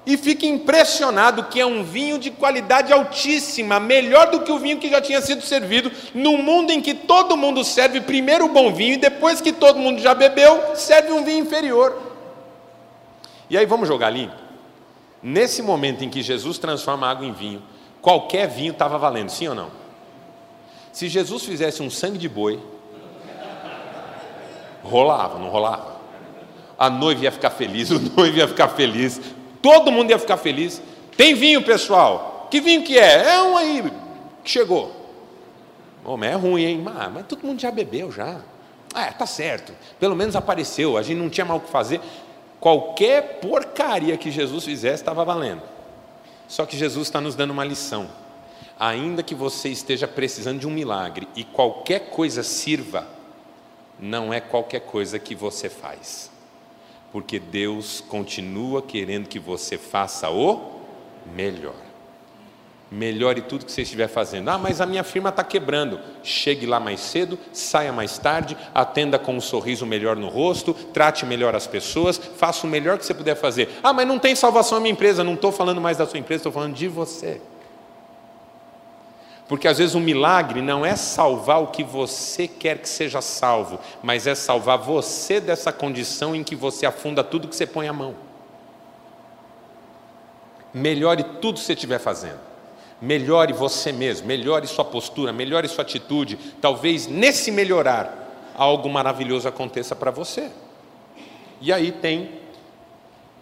E 0.04 0.16
fique 0.16 0.46
impressionado 0.46 1.44
que 1.44 1.60
é 1.60 1.66
um 1.66 1.82
vinho 1.82 2.18
de 2.18 2.30
qualidade 2.30 2.92
altíssima, 2.92 3.80
melhor 3.80 4.30
do 4.30 4.42
que 4.42 4.52
o 4.52 4.58
vinho 4.58 4.78
que 4.78 4.88
já 4.88 5.00
tinha 5.00 5.20
sido 5.20 5.42
servido, 5.42 5.90
num 6.14 6.40
mundo 6.40 6.70
em 6.70 6.80
que 6.80 6.94
todo 6.94 7.36
mundo 7.36 7.64
serve 7.64 8.00
primeiro 8.00 8.44
o 8.44 8.48
bom 8.48 8.72
vinho 8.72 8.94
e 8.94 8.98
depois 8.98 9.40
que 9.40 9.52
todo 9.52 9.80
mundo 9.80 10.00
já 10.00 10.14
bebeu, 10.14 10.76
serve 10.76 11.12
um 11.12 11.24
vinho 11.24 11.40
inferior. 11.40 12.00
E 13.50 13.58
aí 13.58 13.66
vamos 13.66 13.88
jogar 13.88 14.10
limpo. 14.10 14.36
Nesse 15.20 15.60
momento 15.60 16.04
em 16.04 16.10
que 16.10 16.22
Jesus 16.22 16.56
transforma 16.58 17.08
água 17.08 17.26
em 17.26 17.32
vinho, 17.32 17.62
qualquer 18.00 18.46
vinho 18.46 18.72
estava 18.72 18.98
valendo, 18.98 19.30
sim 19.30 19.48
ou 19.48 19.56
não? 19.56 19.70
Se 20.92 21.08
Jesus 21.08 21.44
fizesse 21.44 21.82
um 21.82 21.90
sangue 21.90 22.16
de 22.16 22.28
boi, 22.28 22.60
rolava, 24.86 25.38
não 25.38 25.48
rolava? 25.48 25.96
A 26.78 26.90
noiva 26.90 27.24
ia 27.24 27.32
ficar 27.32 27.50
feliz, 27.50 27.90
o 27.92 27.98
noivo 27.98 28.38
ia 28.38 28.48
ficar 28.48 28.68
feliz, 28.68 29.20
todo 29.60 29.92
mundo 29.92 30.10
ia 30.10 30.18
ficar 30.18 30.36
feliz. 30.36 30.82
Tem 31.16 31.34
vinho, 31.34 31.62
pessoal? 31.62 32.48
Que 32.50 32.60
vinho 32.60 32.82
que 32.82 32.98
é? 32.98 33.34
É 33.34 33.42
um 33.42 33.56
aí 33.56 33.92
que 34.44 34.50
chegou. 34.50 34.94
Mas 36.16 36.30
é 36.30 36.34
ruim, 36.34 36.64
hein? 36.64 36.80
Mas, 36.82 37.12
mas 37.12 37.26
todo 37.26 37.44
mundo 37.44 37.60
já 37.60 37.70
bebeu 37.70 38.12
já. 38.12 38.40
Ah, 38.94 39.12
tá 39.12 39.26
certo. 39.26 39.72
Pelo 39.98 40.14
menos 40.14 40.36
apareceu. 40.36 40.96
A 40.96 41.02
gente 41.02 41.18
não 41.18 41.28
tinha 41.28 41.44
mal 41.44 41.56
o 41.56 41.60
que 41.60 41.70
fazer. 41.70 42.00
Qualquer 42.60 43.40
porcaria 43.40 44.16
que 44.16 44.30
Jesus 44.30 44.64
fizesse 44.64 45.02
estava 45.02 45.24
valendo. 45.24 45.62
Só 46.46 46.64
que 46.64 46.76
Jesus 46.76 47.08
está 47.08 47.20
nos 47.20 47.34
dando 47.34 47.50
uma 47.50 47.64
lição. 47.64 48.08
Ainda 48.78 49.22
que 49.22 49.34
você 49.34 49.68
esteja 49.68 50.06
precisando 50.06 50.60
de 50.60 50.66
um 50.66 50.70
milagre 50.70 51.26
e 51.34 51.42
qualquer 51.42 52.10
coisa 52.10 52.42
sirva, 52.42 53.06
não 53.98 54.32
é 54.32 54.40
qualquer 54.40 54.80
coisa 54.80 55.18
que 55.18 55.34
você 55.34 55.68
faz. 55.68 56.30
Porque 57.12 57.38
Deus 57.38 58.02
continua 58.06 58.82
querendo 58.82 59.28
que 59.28 59.38
você 59.38 59.78
faça 59.78 60.30
o 60.30 60.82
melhor. 61.34 61.86
Melhore 62.90 63.42
tudo 63.42 63.64
que 63.64 63.72
você 63.72 63.82
estiver 63.82 64.06
fazendo. 64.06 64.48
Ah, 64.48 64.58
mas 64.58 64.80
a 64.80 64.86
minha 64.86 65.02
firma 65.02 65.30
está 65.30 65.42
quebrando. 65.42 65.98
Chegue 66.22 66.66
lá 66.66 66.78
mais 66.78 67.00
cedo, 67.00 67.36
saia 67.52 67.92
mais 67.92 68.16
tarde, 68.16 68.56
atenda 68.72 69.18
com 69.18 69.34
um 69.34 69.40
sorriso 69.40 69.84
melhor 69.84 70.14
no 70.14 70.28
rosto, 70.28 70.72
trate 70.72 71.26
melhor 71.26 71.54
as 71.54 71.66
pessoas, 71.66 72.16
faça 72.16 72.64
o 72.64 72.70
melhor 72.70 72.96
que 72.96 73.04
você 73.04 73.14
puder 73.14 73.34
fazer. 73.34 73.68
Ah, 73.82 73.92
mas 73.92 74.06
não 74.06 74.20
tem 74.20 74.36
salvação 74.36 74.78
a 74.78 74.80
minha 74.80 74.92
empresa. 74.92 75.24
Não 75.24 75.34
estou 75.34 75.50
falando 75.50 75.80
mais 75.80 75.96
da 75.96 76.06
sua 76.06 76.20
empresa, 76.20 76.40
estou 76.40 76.52
falando 76.52 76.74
de 76.74 76.86
você. 76.86 77.40
Porque 79.48 79.68
às 79.68 79.78
vezes 79.78 79.94
um 79.94 80.00
milagre 80.00 80.60
não 80.60 80.84
é 80.84 80.96
salvar 80.96 81.62
o 81.62 81.68
que 81.68 81.84
você 81.84 82.48
quer 82.48 82.78
que 82.78 82.88
seja 82.88 83.20
salvo, 83.20 83.78
mas 84.02 84.26
é 84.26 84.34
salvar 84.34 84.78
você 84.78 85.40
dessa 85.40 85.72
condição 85.72 86.34
em 86.34 86.42
que 86.42 86.56
você 86.56 86.84
afunda 86.84 87.22
tudo 87.22 87.46
que 87.46 87.54
você 87.54 87.66
põe 87.66 87.86
a 87.86 87.92
mão. 87.92 88.14
Melhore 90.74 91.22
tudo 91.40 91.60
que 91.60 91.64
você 91.64 91.74
estiver 91.74 91.98
fazendo. 91.98 92.40
Melhore 93.00 93.52
você 93.52 93.92
mesmo, 93.92 94.26
melhore 94.26 94.66
sua 94.66 94.84
postura, 94.84 95.32
melhore 95.32 95.68
sua 95.68 95.82
atitude. 95.82 96.36
Talvez 96.60 97.06
nesse 97.06 97.50
melhorar 97.50 98.26
algo 98.56 98.88
maravilhoso 98.88 99.46
aconteça 99.46 99.94
para 99.94 100.10
você. 100.10 100.50
E 101.60 101.72
aí 101.72 101.92
tem 101.92 102.40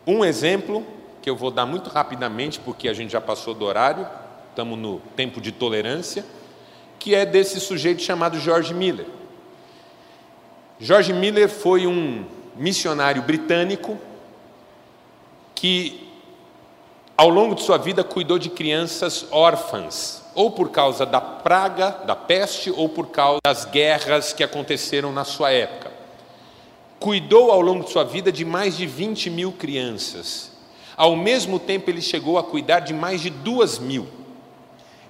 um 0.07 0.25
exemplo 0.25 0.85
que 1.23 1.31
eu 1.31 1.37
vou 1.37 1.51
dar 1.51 1.65
muito 1.65 1.89
rapidamente, 1.89 2.61
porque 2.61 2.89
a 2.89 2.93
gente 2.93 3.11
já 3.11 3.21
passou 3.21 3.55
do 3.55 3.65
horário, 3.65 4.07
estamos 4.55 4.79
no 4.79 5.01
tempo 5.17 5.41
de 5.41 5.51
tolerância, 5.51 6.25
que 7.01 7.13
é 7.13 7.27
desse 7.27 7.59
sujeito 7.59 8.01
chamado 8.01 8.39
George 8.39 8.73
Miller. 8.73 9.07
George 10.79 11.13
Miller 11.13 11.49
foi 11.49 11.89
um 11.89 12.25
missionário 12.55 13.21
britânico 13.21 13.99
que 15.57 16.09
ao 17.17 17.29
longo 17.29 17.57
de 17.57 17.63
sua 17.63 17.79
vida 17.79 18.05
cuidou 18.05 18.39
de 18.39 18.49
crianças 18.49 19.27
órfãs, 19.33 20.23
ou 20.37 20.53
por 20.53 20.71
causa 20.71 21.05
da 21.05 21.21
praga, 21.21 21.91
da 22.07 22.15
peste, 22.15 22.71
ou 22.71 22.89
por 22.89 23.09
causa 23.09 23.41
das 23.45 23.65
guerras 23.65 24.33
que 24.33 24.45
aconteceram 24.45 25.13
na 25.13 25.25
sua 25.25 25.51
época. 25.51 25.91
Cuidou 27.01 27.51
ao 27.51 27.61
longo 27.61 27.83
de 27.83 27.91
sua 27.91 28.05
vida 28.05 28.31
de 28.31 28.45
mais 28.45 28.77
de 28.77 28.87
20 28.87 29.31
mil 29.31 29.51
crianças. 29.51 30.53
Ao 30.97 31.17
mesmo 31.17 31.59
tempo, 31.59 31.91
ele 31.91 32.01
chegou 32.01 32.39
a 32.39 32.45
cuidar 32.45 32.81
de 32.81 32.95
mais 32.95 33.21
de 33.21 33.31
duas 33.31 33.81
mil. 33.81 34.23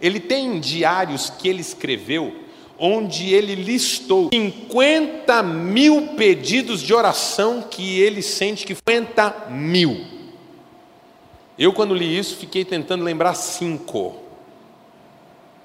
Ele 0.04 0.20
tem 0.20 0.60
diários 0.60 1.30
que 1.30 1.48
ele 1.48 1.62
escreveu, 1.62 2.36
onde 2.78 3.32
ele 3.32 3.54
listou 3.54 4.28
50 4.30 5.42
mil 5.42 6.08
pedidos 6.08 6.82
de 6.82 6.92
oração 6.92 7.62
que 7.62 8.02
ele 8.02 8.20
sente 8.20 8.66
que 8.66 8.74
50 8.74 9.46
mil. 9.48 10.04
Eu, 11.58 11.72
quando 11.72 11.94
li 11.94 12.18
isso, 12.18 12.36
fiquei 12.36 12.66
tentando 12.66 13.02
lembrar 13.02 13.32
cinco. 13.32 14.16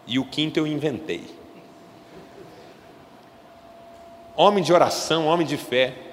E 0.07 0.17
o 0.17 0.23
quinto 0.23 0.57
eu 0.57 0.65
inventei. 0.65 1.25
Homem 4.37 4.63
de 4.63 4.71
oração, 4.71 5.27
homem 5.27 5.45
de 5.45 5.57
fé. 5.57 6.08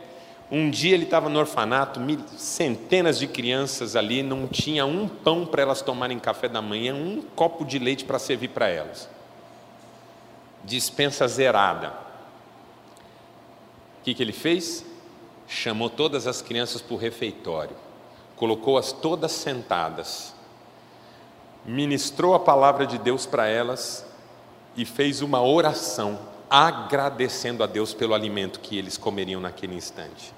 Um 0.50 0.70
dia 0.70 0.94
ele 0.94 1.04
estava 1.04 1.28
no 1.28 1.38
orfanato, 1.38 2.00
centenas 2.36 3.18
de 3.18 3.26
crianças 3.26 3.96
ali, 3.96 4.22
não 4.22 4.46
tinha 4.46 4.86
um 4.86 5.08
pão 5.08 5.44
para 5.44 5.62
elas 5.62 5.82
tomarem 5.82 6.18
café 6.18 6.48
da 6.48 6.62
manhã, 6.62 6.94
um 6.94 7.20
copo 7.34 7.64
de 7.64 7.78
leite 7.78 8.04
para 8.04 8.18
servir 8.18 8.48
para 8.48 8.68
elas. 8.68 9.08
Dispensa 10.64 11.26
zerada. 11.26 11.92
O 14.00 14.04
que, 14.04 14.14
que 14.14 14.22
ele 14.22 14.32
fez? 14.32 14.84
Chamou 15.48 15.90
todas 15.90 16.26
as 16.26 16.40
crianças 16.40 16.80
para 16.80 16.94
o 16.94 16.98
refeitório 16.98 17.86
colocou-as 18.36 18.92
todas 18.92 19.32
sentadas, 19.32 20.34
ministrou 21.64 22.34
a 22.34 22.38
palavra 22.38 22.86
de 22.86 22.98
Deus 22.98 23.26
para 23.26 23.46
elas 23.48 24.06
e 24.76 24.84
fez 24.84 25.22
uma 25.22 25.42
oração 25.42 26.18
agradecendo 26.48 27.64
a 27.64 27.66
Deus 27.66 27.92
pelo 27.92 28.14
alimento 28.14 28.60
que 28.60 28.78
eles 28.78 28.96
comeriam 28.96 29.40
naquele 29.40 29.74
instante. 29.74 30.35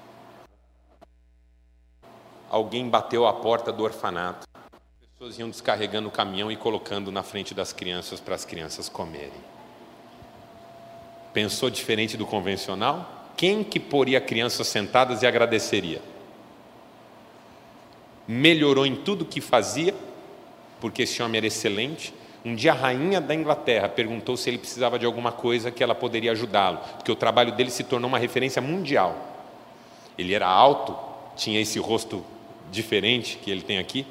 Alguém 2.49 2.89
bateu 2.89 3.27
a 3.27 3.33
porta 3.33 3.71
do 3.71 3.83
orfanato. 3.83 4.47
As 4.63 5.07
pessoas 5.13 5.39
iam 5.39 5.49
descarregando 5.49 6.07
o 6.07 6.11
caminhão 6.11 6.51
e 6.51 6.55
colocando 6.55 7.11
na 7.11 7.23
frente 7.23 7.53
das 7.53 7.71
crianças 7.71 8.19
para 8.19 8.35
as 8.35 8.45
crianças 8.45 8.89
comerem. 8.89 9.31
Pensou 11.33 11.69
diferente 11.69 12.17
do 12.17 12.25
convencional? 12.25 13.27
Quem 13.37 13.63
que 13.63 13.79
poria 13.79 14.19
crianças 14.19 14.67
sentadas 14.67 15.21
e 15.21 15.27
agradeceria? 15.27 16.01
melhorou 18.29 18.85
em 18.85 18.95
tudo 18.95 19.25
que 19.25 19.41
fazia, 19.41 19.91
porque 20.79 21.01
esse 21.01 21.21
homem 21.23 21.39
era 21.39 21.47
excelente. 21.47 22.13
Um 22.45 22.53
dia 22.53 22.73
a 22.73 22.75
rainha 22.75 23.19
da 23.19 23.33
Inglaterra 23.33 23.89
perguntou 23.89 24.37
se 24.37 24.51
ele 24.51 24.59
precisava 24.59 24.99
de 24.99 25.05
alguma 25.05 25.31
coisa 25.31 25.71
que 25.71 25.83
ela 25.83 25.95
poderia 25.95 26.31
ajudá-lo, 26.33 26.77
porque 26.95 27.11
o 27.11 27.15
trabalho 27.15 27.53
dele 27.53 27.71
se 27.71 27.83
tornou 27.83 28.07
uma 28.07 28.19
referência 28.19 28.61
mundial. 28.61 29.15
Ele 30.15 30.35
era 30.35 30.47
alto, 30.47 30.95
tinha 31.35 31.59
esse 31.59 31.79
rosto 31.79 32.23
diferente 32.71 33.37
que 33.37 33.49
ele 33.51 33.61
tem 33.61 33.77
aqui. 33.77 34.05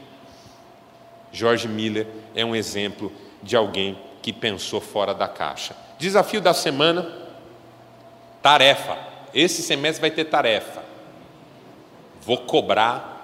George 1.33 1.69
Miller 1.69 2.07
é 2.35 2.45
um 2.45 2.57
exemplo 2.57 3.13
de 3.43 3.57
alguém 3.57 3.99
que 4.23 4.33
pensou 4.33 4.81
fora 4.81 5.15
da 5.15 5.29
caixa. 5.29 5.77
Desafio 5.99 6.41
da 6.41 6.55
semana: 6.55 7.11
tarefa. 8.43 8.99
Esse 9.35 9.63
semestre 9.63 10.01
vai 10.01 10.11
ter 10.11 10.25
tarefa. 10.25 10.83
Vou 12.23 12.39
cobrar 12.39 13.19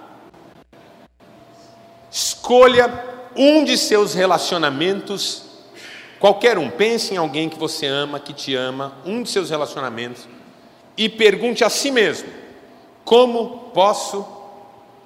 Escolha 2.15 2.89
um 3.35 3.65
de 3.65 3.77
seus 3.77 4.13
relacionamentos, 4.13 5.43
qualquer 6.17 6.57
um, 6.57 6.69
pense 6.69 7.13
em 7.13 7.17
alguém 7.17 7.49
que 7.49 7.59
você 7.59 7.87
ama, 7.87 8.21
que 8.21 8.31
te 8.31 8.55
ama, 8.55 8.93
um 9.05 9.21
de 9.21 9.29
seus 9.29 9.49
relacionamentos, 9.49 10.25
e 10.95 11.09
pergunte 11.09 11.61
a 11.65 11.69
si 11.69 11.91
mesmo: 11.91 12.29
como 13.03 13.71
posso 13.73 14.25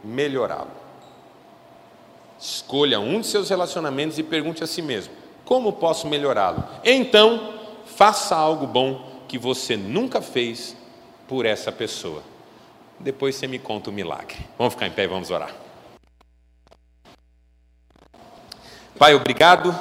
melhorá-lo? 0.03 0.71
Escolha 2.39 2.99
um 2.99 3.19
de 3.19 3.27
seus 3.27 3.49
relacionamentos 3.49 4.17
e 4.17 4.23
pergunte 4.23 4.63
a 4.63 4.67
si 4.67 4.81
mesmo: 4.81 5.13
como 5.43 5.73
posso 5.73 6.07
melhorá-lo? 6.07 6.63
Então, 6.83 7.53
faça 7.85 8.35
algo 8.35 8.65
bom 8.65 9.23
que 9.27 9.37
você 9.37 9.75
nunca 9.75 10.21
fez 10.21 10.75
por 11.27 11.45
essa 11.45 11.71
pessoa. 11.71 12.23
Depois 12.99 13.35
você 13.35 13.47
me 13.47 13.59
conta 13.59 13.89
o 13.89 13.93
milagre. 13.93 14.37
Vamos 14.57 14.73
ficar 14.73 14.87
em 14.87 14.91
pé 14.91 15.03
e 15.03 15.07
vamos 15.07 15.29
orar. 15.29 15.53
Pai, 18.97 19.15
obrigado. 19.15 19.73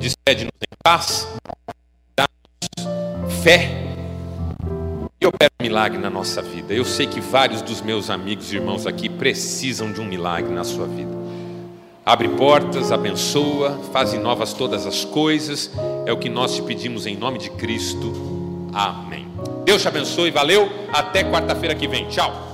Despede-nos 0.00 0.52
em 0.60 0.76
paz. 0.82 1.28
Dá-nos 2.16 3.42
fé. 3.42 3.89
E 5.20 5.26
opera 5.26 5.50
um 5.60 5.62
milagre 5.62 5.98
na 5.98 6.08
nossa 6.08 6.40
vida. 6.40 6.72
Eu 6.72 6.84
sei 6.84 7.06
que 7.06 7.20
vários 7.20 7.60
dos 7.60 7.82
meus 7.82 8.08
amigos 8.08 8.50
e 8.50 8.56
irmãos 8.56 8.86
aqui 8.86 9.06
precisam 9.06 9.92
de 9.92 10.00
um 10.00 10.06
milagre 10.06 10.50
na 10.50 10.64
sua 10.64 10.86
vida. 10.86 11.14
Abre 12.06 12.26
portas, 12.30 12.90
abençoa, 12.90 13.78
faz 13.92 14.14
novas 14.14 14.54
todas 14.54 14.86
as 14.86 15.04
coisas. 15.04 15.70
É 16.06 16.12
o 16.12 16.16
que 16.16 16.30
nós 16.30 16.56
te 16.56 16.62
pedimos 16.62 17.06
em 17.06 17.16
nome 17.16 17.38
de 17.38 17.50
Cristo. 17.50 18.10
Amém. 18.72 19.28
Deus 19.66 19.82
te 19.82 19.88
abençoe, 19.88 20.30
valeu. 20.30 20.70
Até 20.90 21.22
quarta-feira 21.22 21.74
que 21.74 21.86
vem. 21.86 22.08
Tchau. 22.08 22.49